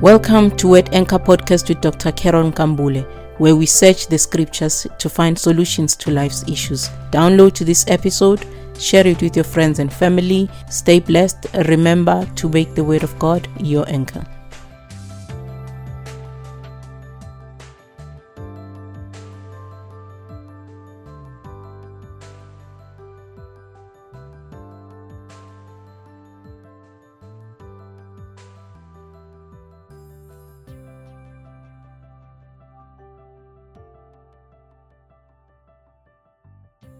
Welcome 0.00 0.56
to 0.56 0.68
Word 0.68 0.94
Anchor 0.94 1.18
Podcast 1.18 1.68
with 1.68 1.82
Dr. 1.82 2.10
Karen 2.12 2.52
Kambule, 2.52 3.04
where 3.38 3.54
we 3.54 3.66
search 3.66 4.06
the 4.06 4.16
scriptures 4.16 4.86
to 4.96 5.10
find 5.10 5.38
solutions 5.38 5.94
to 5.96 6.10
life's 6.10 6.42
issues. 6.48 6.88
Download 7.10 7.52
to 7.52 7.66
this 7.66 7.84
episode, 7.86 8.42
share 8.78 9.06
it 9.06 9.20
with 9.20 9.36
your 9.36 9.44
friends 9.44 9.78
and 9.78 9.92
family. 9.92 10.48
Stay 10.70 11.00
blessed. 11.00 11.48
Remember 11.66 12.26
to 12.36 12.48
make 12.48 12.74
the 12.74 12.82
Word 12.82 13.02
of 13.02 13.18
God 13.18 13.46
your 13.60 13.86
anchor. 13.90 14.24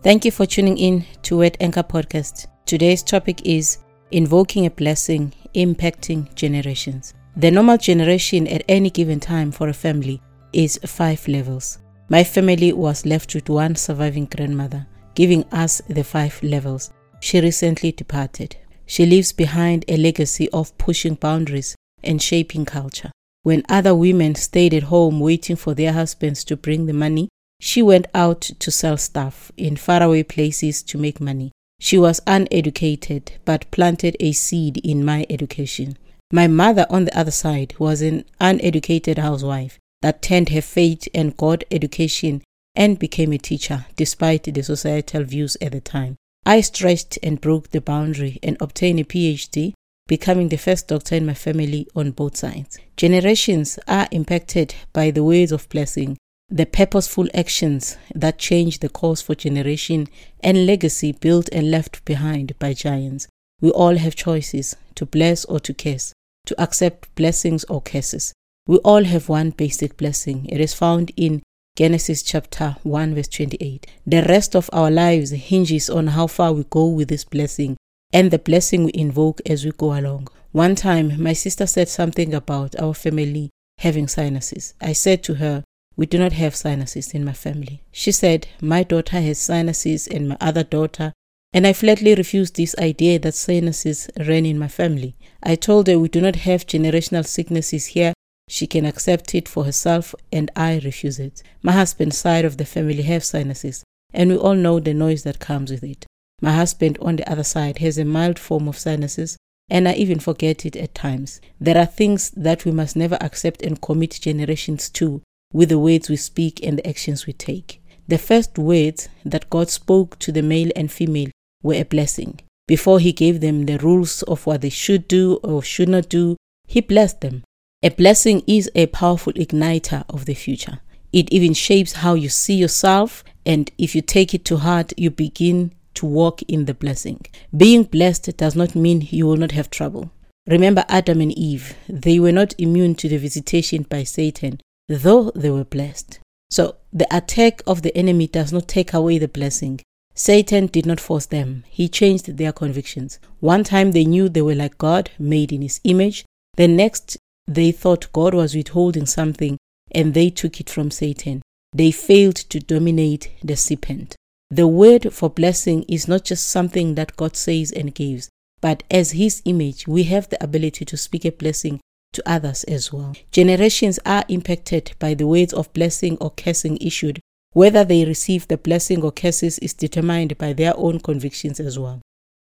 Thank 0.03 0.25
you 0.25 0.31
for 0.31 0.47
tuning 0.47 0.79
in 0.79 1.05
to 1.25 1.37
Word 1.37 1.59
Anchor 1.61 1.83
Podcast. 1.83 2.47
Today's 2.65 3.03
topic 3.03 3.43
is 3.45 3.81
Invoking 4.13 4.65
a 4.65 4.71
Blessing 4.71 5.31
Impacting 5.55 6.35
Generations. 6.35 7.13
The 7.37 7.51
normal 7.51 7.77
generation 7.77 8.49
at 8.49 8.65
any 8.67 8.89
given 8.89 9.21
time 9.21 9.53
for 9.53 9.69
a 9.69 9.75
family 9.75 10.23
is 10.55 10.81
five 10.87 11.29
levels. 11.29 11.81
My 12.09 12.25
family 12.25 12.73
was 12.73 13.05
left 13.05 13.35
with 13.35 13.51
one 13.51 13.77
surviving 13.77 14.25
grandmother, 14.25 14.87
giving 15.15 15.45
us 15.53 15.83
the 15.87 16.03
five 16.03 16.43
levels. 16.43 16.93
She 17.21 17.43
recently 17.43 17.93
departed. 17.93 18.57
She 18.87 19.05
leaves 19.05 19.35
behind 19.35 19.85
a 19.87 19.99
legacy 19.99 20.49
of 20.49 20.77
pushing 20.79 21.17
boundaries 21.17 21.77
and 22.03 22.23
shaping 22.23 22.65
culture. 22.65 23.13
When 23.43 23.65
other 23.69 23.95
women 23.95 24.35
stayed 24.35 24.73
at 24.73 24.85
home 24.85 25.21
waiting 25.21 25.57
for 25.57 25.75
their 25.75 25.93
husbands 25.93 26.43
to 26.45 26.57
bring 26.57 26.87
the 26.87 26.95
money, 26.95 27.29
she 27.61 27.83
went 27.83 28.07
out 28.15 28.41
to 28.41 28.71
sell 28.71 28.97
stuff 28.97 29.53
in 29.57 29.77
faraway 29.77 30.23
places 30.23 30.83
to 30.83 30.99
make 30.99 31.21
money. 31.21 31.53
She 31.79 31.99
was 31.99 32.21
uneducated 32.27 33.33
but 33.45 33.71
planted 33.71 34.17
a 34.19 34.33
seed 34.33 34.79
in 34.79 35.05
my 35.05 35.27
education. 35.31 35.99
My 36.33 36.47
mother, 36.47 36.87
on 36.89 37.05
the 37.05 37.17
other 37.17 37.31
side, 37.31 37.75
was 37.79 38.01
an 38.03 38.25
uneducated 38.41 39.19
housewife 39.19 39.79
that 40.01 40.23
turned 40.23 40.49
her 40.49 40.63
faith 40.63 41.07
and 41.15 41.37
got 41.37 41.65
education 41.71 42.43
and 42.75 42.99
became 42.99 43.33
a 43.33 43.39
teacher 43.39 43.87
despite 43.95 44.45
the 44.45 44.63
societal 44.63 45.25
views 45.25 45.57
at 45.61 45.73
the 45.73 45.81
time. 45.81 46.17
I 46.47 46.63
stretched 46.63 47.19
and 47.23 47.41
broke 47.41 47.71
the 47.71 47.83
boundary 47.83 48.39
and 48.43 48.57
obtained 48.61 49.01
a 49.01 49.05
PhD, 49.05 49.75
becoming 50.07 50.49
the 50.49 50.57
first 50.57 50.89
doctor 50.89 51.15
in 51.15 51.27
my 51.27 51.35
family 51.35 51.87
on 51.95 52.13
both 52.13 52.37
sides. 52.37 52.79
Generations 52.97 53.79
are 53.87 54.09
impacted 54.11 54.75
by 54.95 55.11
the 55.11 55.25
ways 55.25 55.53
of 55.53 55.69
blessing 55.69 56.17
the 56.51 56.67
purposeful 56.67 57.29
actions 57.33 57.97
that 58.15 58.39
change 58.39 58.81
the 58.81 58.89
course 58.89 59.23
for 59.23 59.35
generation 59.35 60.09
and 60.41 60.67
legacy 60.67 61.13
built 61.13 61.49
and 61.53 61.71
left 61.71 62.05
behind 62.05 62.59
by 62.59 62.73
giants. 62.73 63.29
We 63.61 63.71
all 63.71 63.97
have 63.97 64.17
choices 64.17 64.77
to 64.97 65.07
bless 65.07 65.45
or 65.45 65.61
to 65.61 65.73
curse, 65.73 66.13
to 66.47 66.61
accept 66.61 67.15
blessings 67.15 67.65
or 67.65 67.81
curses. 67.81 68.33
We 68.67 68.79
all 68.79 69.05
have 69.05 69.29
one 69.29 69.51
basic 69.51 69.97
blessing. 69.97 70.47
It 70.47 70.61
is 70.61 70.75
found 70.75 71.13
in 71.17 71.43
Genesis 71.77 72.23
chapter 72.23 72.77
1 72.83 73.15
verse 73.15 73.29
28. 73.29 73.87
The 74.07 74.23
rest 74.23 74.57
of 74.57 74.69
our 74.73 74.91
lives 74.91 75.31
hinges 75.31 75.89
on 75.89 76.09
how 76.09 76.27
far 76.27 76.53
we 76.53 76.65
go 76.65 76.87
with 76.89 77.09
this 77.09 77.25
blessing 77.25 77.77
and 78.13 78.31
the 78.31 78.39
blessing 78.39 78.85
we 78.85 78.93
invoke 78.95 79.41
as 79.47 79.65
we 79.65 79.71
go 79.71 79.99
along. 79.99 80.29
One 80.51 80.75
time, 80.75 81.23
my 81.23 81.33
sister 81.33 81.67
said 81.67 81.89
something 81.89 82.35
about 82.35 82.75
our 82.81 82.93
family 82.93 83.51
having 83.79 84.09
sinuses. 84.09 84.75
I 84.81 84.93
said 84.95 85.23
to 85.25 85.35
her, 85.35 85.63
we 86.01 86.07
do 86.07 86.19
not 86.19 86.33
have 86.33 86.57
sinuses 86.57 87.13
in 87.13 87.27
my 87.27 87.35
family. 87.35 87.83
She 87.93 88.11
said, 88.11 88.49
My 88.63 88.83
daughter 88.83 89.21
has 89.21 89.39
sinuses 89.39 90.07
and 90.07 90.31
my 90.31 90.39
other 90.41 90.65
daughter, 90.65 91.13
and 91.53 91.67
I 91.67 91.75
flatly 91.75 92.15
refused 92.15 92.57
this 92.57 92.75
idea 92.79 93.19
that 93.19 93.35
sinuses 93.35 94.09
ran 94.19 94.47
in 94.47 94.59
my 94.59 94.69
family. 94.69 95.15
I 95.43 95.57
told 95.57 95.89
her 95.89 95.99
we 95.99 96.09
do 96.09 96.23
not 96.23 96.37
have 96.37 96.67
generational 96.67 97.27
sicknesses 97.27 97.85
here. 97.85 98.15
She 98.49 98.67
can 98.67 98.87
accept 98.87 99.35
it 99.35 99.47
for 99.47 99.67
herself, 99.67 100.15
and 100.33 100.51
I 100.57 100.81
refuse 100.83 101.19
it. 101.19 101.43
My 101.63 101.73
husband's 101.73 102.17
side 102.17 102.47
of 102.47 102.57
the 102.57 102.65
family 102.65 103.03
have 103.03 103.23
sinuses, 103.23 103.85
and 104.15 104.31
we 104.31 104.39
all 104.39 104.55
know 104.55 104.81
the 104.81 104.95
noise 104.95 105.25
that 105.25 105.39
comes 105.39 105.71
with 105.71 105.85
it. 105.85 106.07
My 106.41 106.53
husband, 106.53 106.97
on 107.03 107.17
the 107.17 107.31
other 107.31 107.45
side, 107.45 107.77
has 107.77 107.99
a 107.99 108.07
mild 108.07 108.39
form 108.39 108.69
of 108.69 108.79
sinuses, 108.79 109.37
and 109.69 109.87
I 109.87 109.93
even 109.93 110.19
forget 110.19 110.65
it 110.65 110.77
at 110.77 110.95
times. 110.95 111.43
There 111.61 111.77
are 111.77 111.85
things 111.85 112.31
that 112.31 112.65
we 112.65 112.73
must 112.73 112.97
never 112.97 113.19
accept 113.21 113.61
and 113.61 113.83
commit 113.83 114.19
generations 114.23 114.89
to 114.91 115.21
with 115.53 115.69
the 115.69 115.79
words 115.79 116.09
we 116.09 116.17
speak 116.17 116.65
and 116.65 116.79
the 116.79 116.89
actions 116.89 117.27
we 117.27 117.33
take. 117.33 117.83
The 118.09 118.19
first 118.19 118.59
words 118.59 119.09
that 119.25 119.51
God 119.51 119.71
spoke 119.71 120.19
to 120.21 120.33
the 120.33 120.43
male 120.43 120.71
and 120.75 120.91
female 120.91 121.31
were 121.63 121.75
a 121.75 121.85
blessing. 121.85 122.41
Before 122.67 123.01
He 123.01 123.13
gave 123.13 123.41
them 123.41 123.67
the 123.67 123.79
rules 123.79 124.23
of 124.25 124.47
what 124.47 124.61
they 124.61 124.71
should 124.71 125.09
do 125.09 125.37
or 125.43 125.63
should 125.63 125.89
not 125.89 126.09
do, 126.09 126.37
He 126.67 126.81
blessed 126.81 127.21
them. 127.21 127.45
A 127.83 127.89
blessing 127.89 128.43
is 128.47 128.71
a 128.75 128.87
powerful 128.87 129.33
igniter 129.33 130.05
of 130.09 130.27
the 130.27 130.35
future. 130.35 130.81
It 131.13 131.33
even 131.33 131.55
shapes 131.55 131.95
how 131.95 132.15
you 132.15 132.29
see 132.29 132.55
yourself, 132.55 133.25
and 133.45 133.71
if 133.79 133.95
you 133.95 134.03
take 134.03 134.35
it 134.35 134.45
to 134.47 134.59
heart, 134.59 134.93
you 134.97 135.11
begin 135.11 135.73
to 135.95 136.07
walk 136.07 136.43
in 136.43 136.67
the 136.67 136.75
blessing. 136.75 137.27
Being 137.57 137.85
blessed 137.85 138.37
does 138.37 138.55
not 138.55 138.75
mean 138.75 139.09
you 139.11 139.27
will 139.27 139.37
not 139.37 139.53
have 139.53 139.71
trouble. 139.71 140.11
Remember 140.47 140.85
Adam 140.89 141.21
and 141.21 141.33
Eve, 141.37 141.75
they 141.89 142.21
were 142.21 142.33
not 142.33 142.55
immune 142.59 142.95
to 142.97 143.09
the 143.09 143.19
visitation 143.19 143.83
by 143.83 144.05
Satan, 144.05 144.61
though 144.91 145.31
they 145.37 145.51
were 145.51 145.65
blessed. 145.65 146.19
So 146.51 146.77
the 146.93 147.07
attack 147.17 147.63
of 147.65 147.83
the 147.83 147.97
enemy 147.97 148.27
does 148.27 148.53
not 148.53 148.67
take 148.67 148.93
away 148.93 149.19
the 149.19 149.29
blessing. 149.29 149.81
Satan 150.15 150.67
did 150.67 150.85
not 150.85 150.99
force 150.99 151.27
them, 151.27 151.65
he 151.69 151.89
changed 151.89 152.37
their 152.37 152.53
convictions. 152.53 153.21
One 153.39 153.63
time 153.63 153.93
they 153.93 154.05
knew 154.05 154.29
they 154.29 154.43
were 154.43 154.57
like 154.57 154.77
God, 154.77 155.11
made 155.19 155.53
in 155.53 155.63
his 155.63 155.81
image. 155.85 156.25
The 156.57 156.67
next, 156.67 157.17
they 157.47 157.71
thought 157.71 158.13
God 158.13 158.35
was 158.35 158.55
withholding 158.55 159.07
something 159.07 159.57
and 159.93 160.13
they 160.13 160.29
took 160.29 160.61
it 160.61 160.69
from 160.69 160.91
Satan. 160.91 161.41
They 161.73 161.93
failed 161.93 162.37
to 162.37 162.59
dominate 162.59 163.31
the 163.45 163.57
serpent. 163.57 164.17
The 164.51 164.67
word 164.67 165.13
for 165.13 165.31
blessing 165.31 165.85
is 165.85 166.09
not 166.09 166.25
just 166.25 166.49
something 166.49 166.97
that 166.97 167.17
God 167.17 167.37
says 167.37 167.71
and 167.71 167.95
gives, 167.95 168.29
but 168.61 168.83
as 168.91 169.13
His 169.13 169.41
image, 169.45 169.87
we 169.87 170.03
have 170.05 170.29
the 170.29 170.43
ability 170.43 170.85
to 170.87 170.97
speak 170.97 171.25
a 171.25 171.31
blessing 171.31 171.81
to 172.13 172.23
others 172.27 172.65
as 172.65 172.93
well. 172.93 173.15
Generations 173.31 173.99
are 174.05 174.25
impacted 174.29 174.93
by 174.99 175.15
the 175.15 175.27
words 175.27 175.53
of 175.53 175.73
blessing 175.73 176.17
or 176.21 176.31
cursing 176.31 176.77
issued. 176.79 177.21
Whether 177.53 177.85
they 177.85 178.05
receive 178.05 178.47
the 178.49 178.57
blessing 178.57 179.03
or 179.03 179.13
curses 179.13 179.59
is 179.59 179.75
determined 179.75 180.39
by 180.39 180.53
their 180.53 180.77
own 180.77 181.01
convictions 181.01 181.59
as 181.61 181.79
well. 181.79 182.01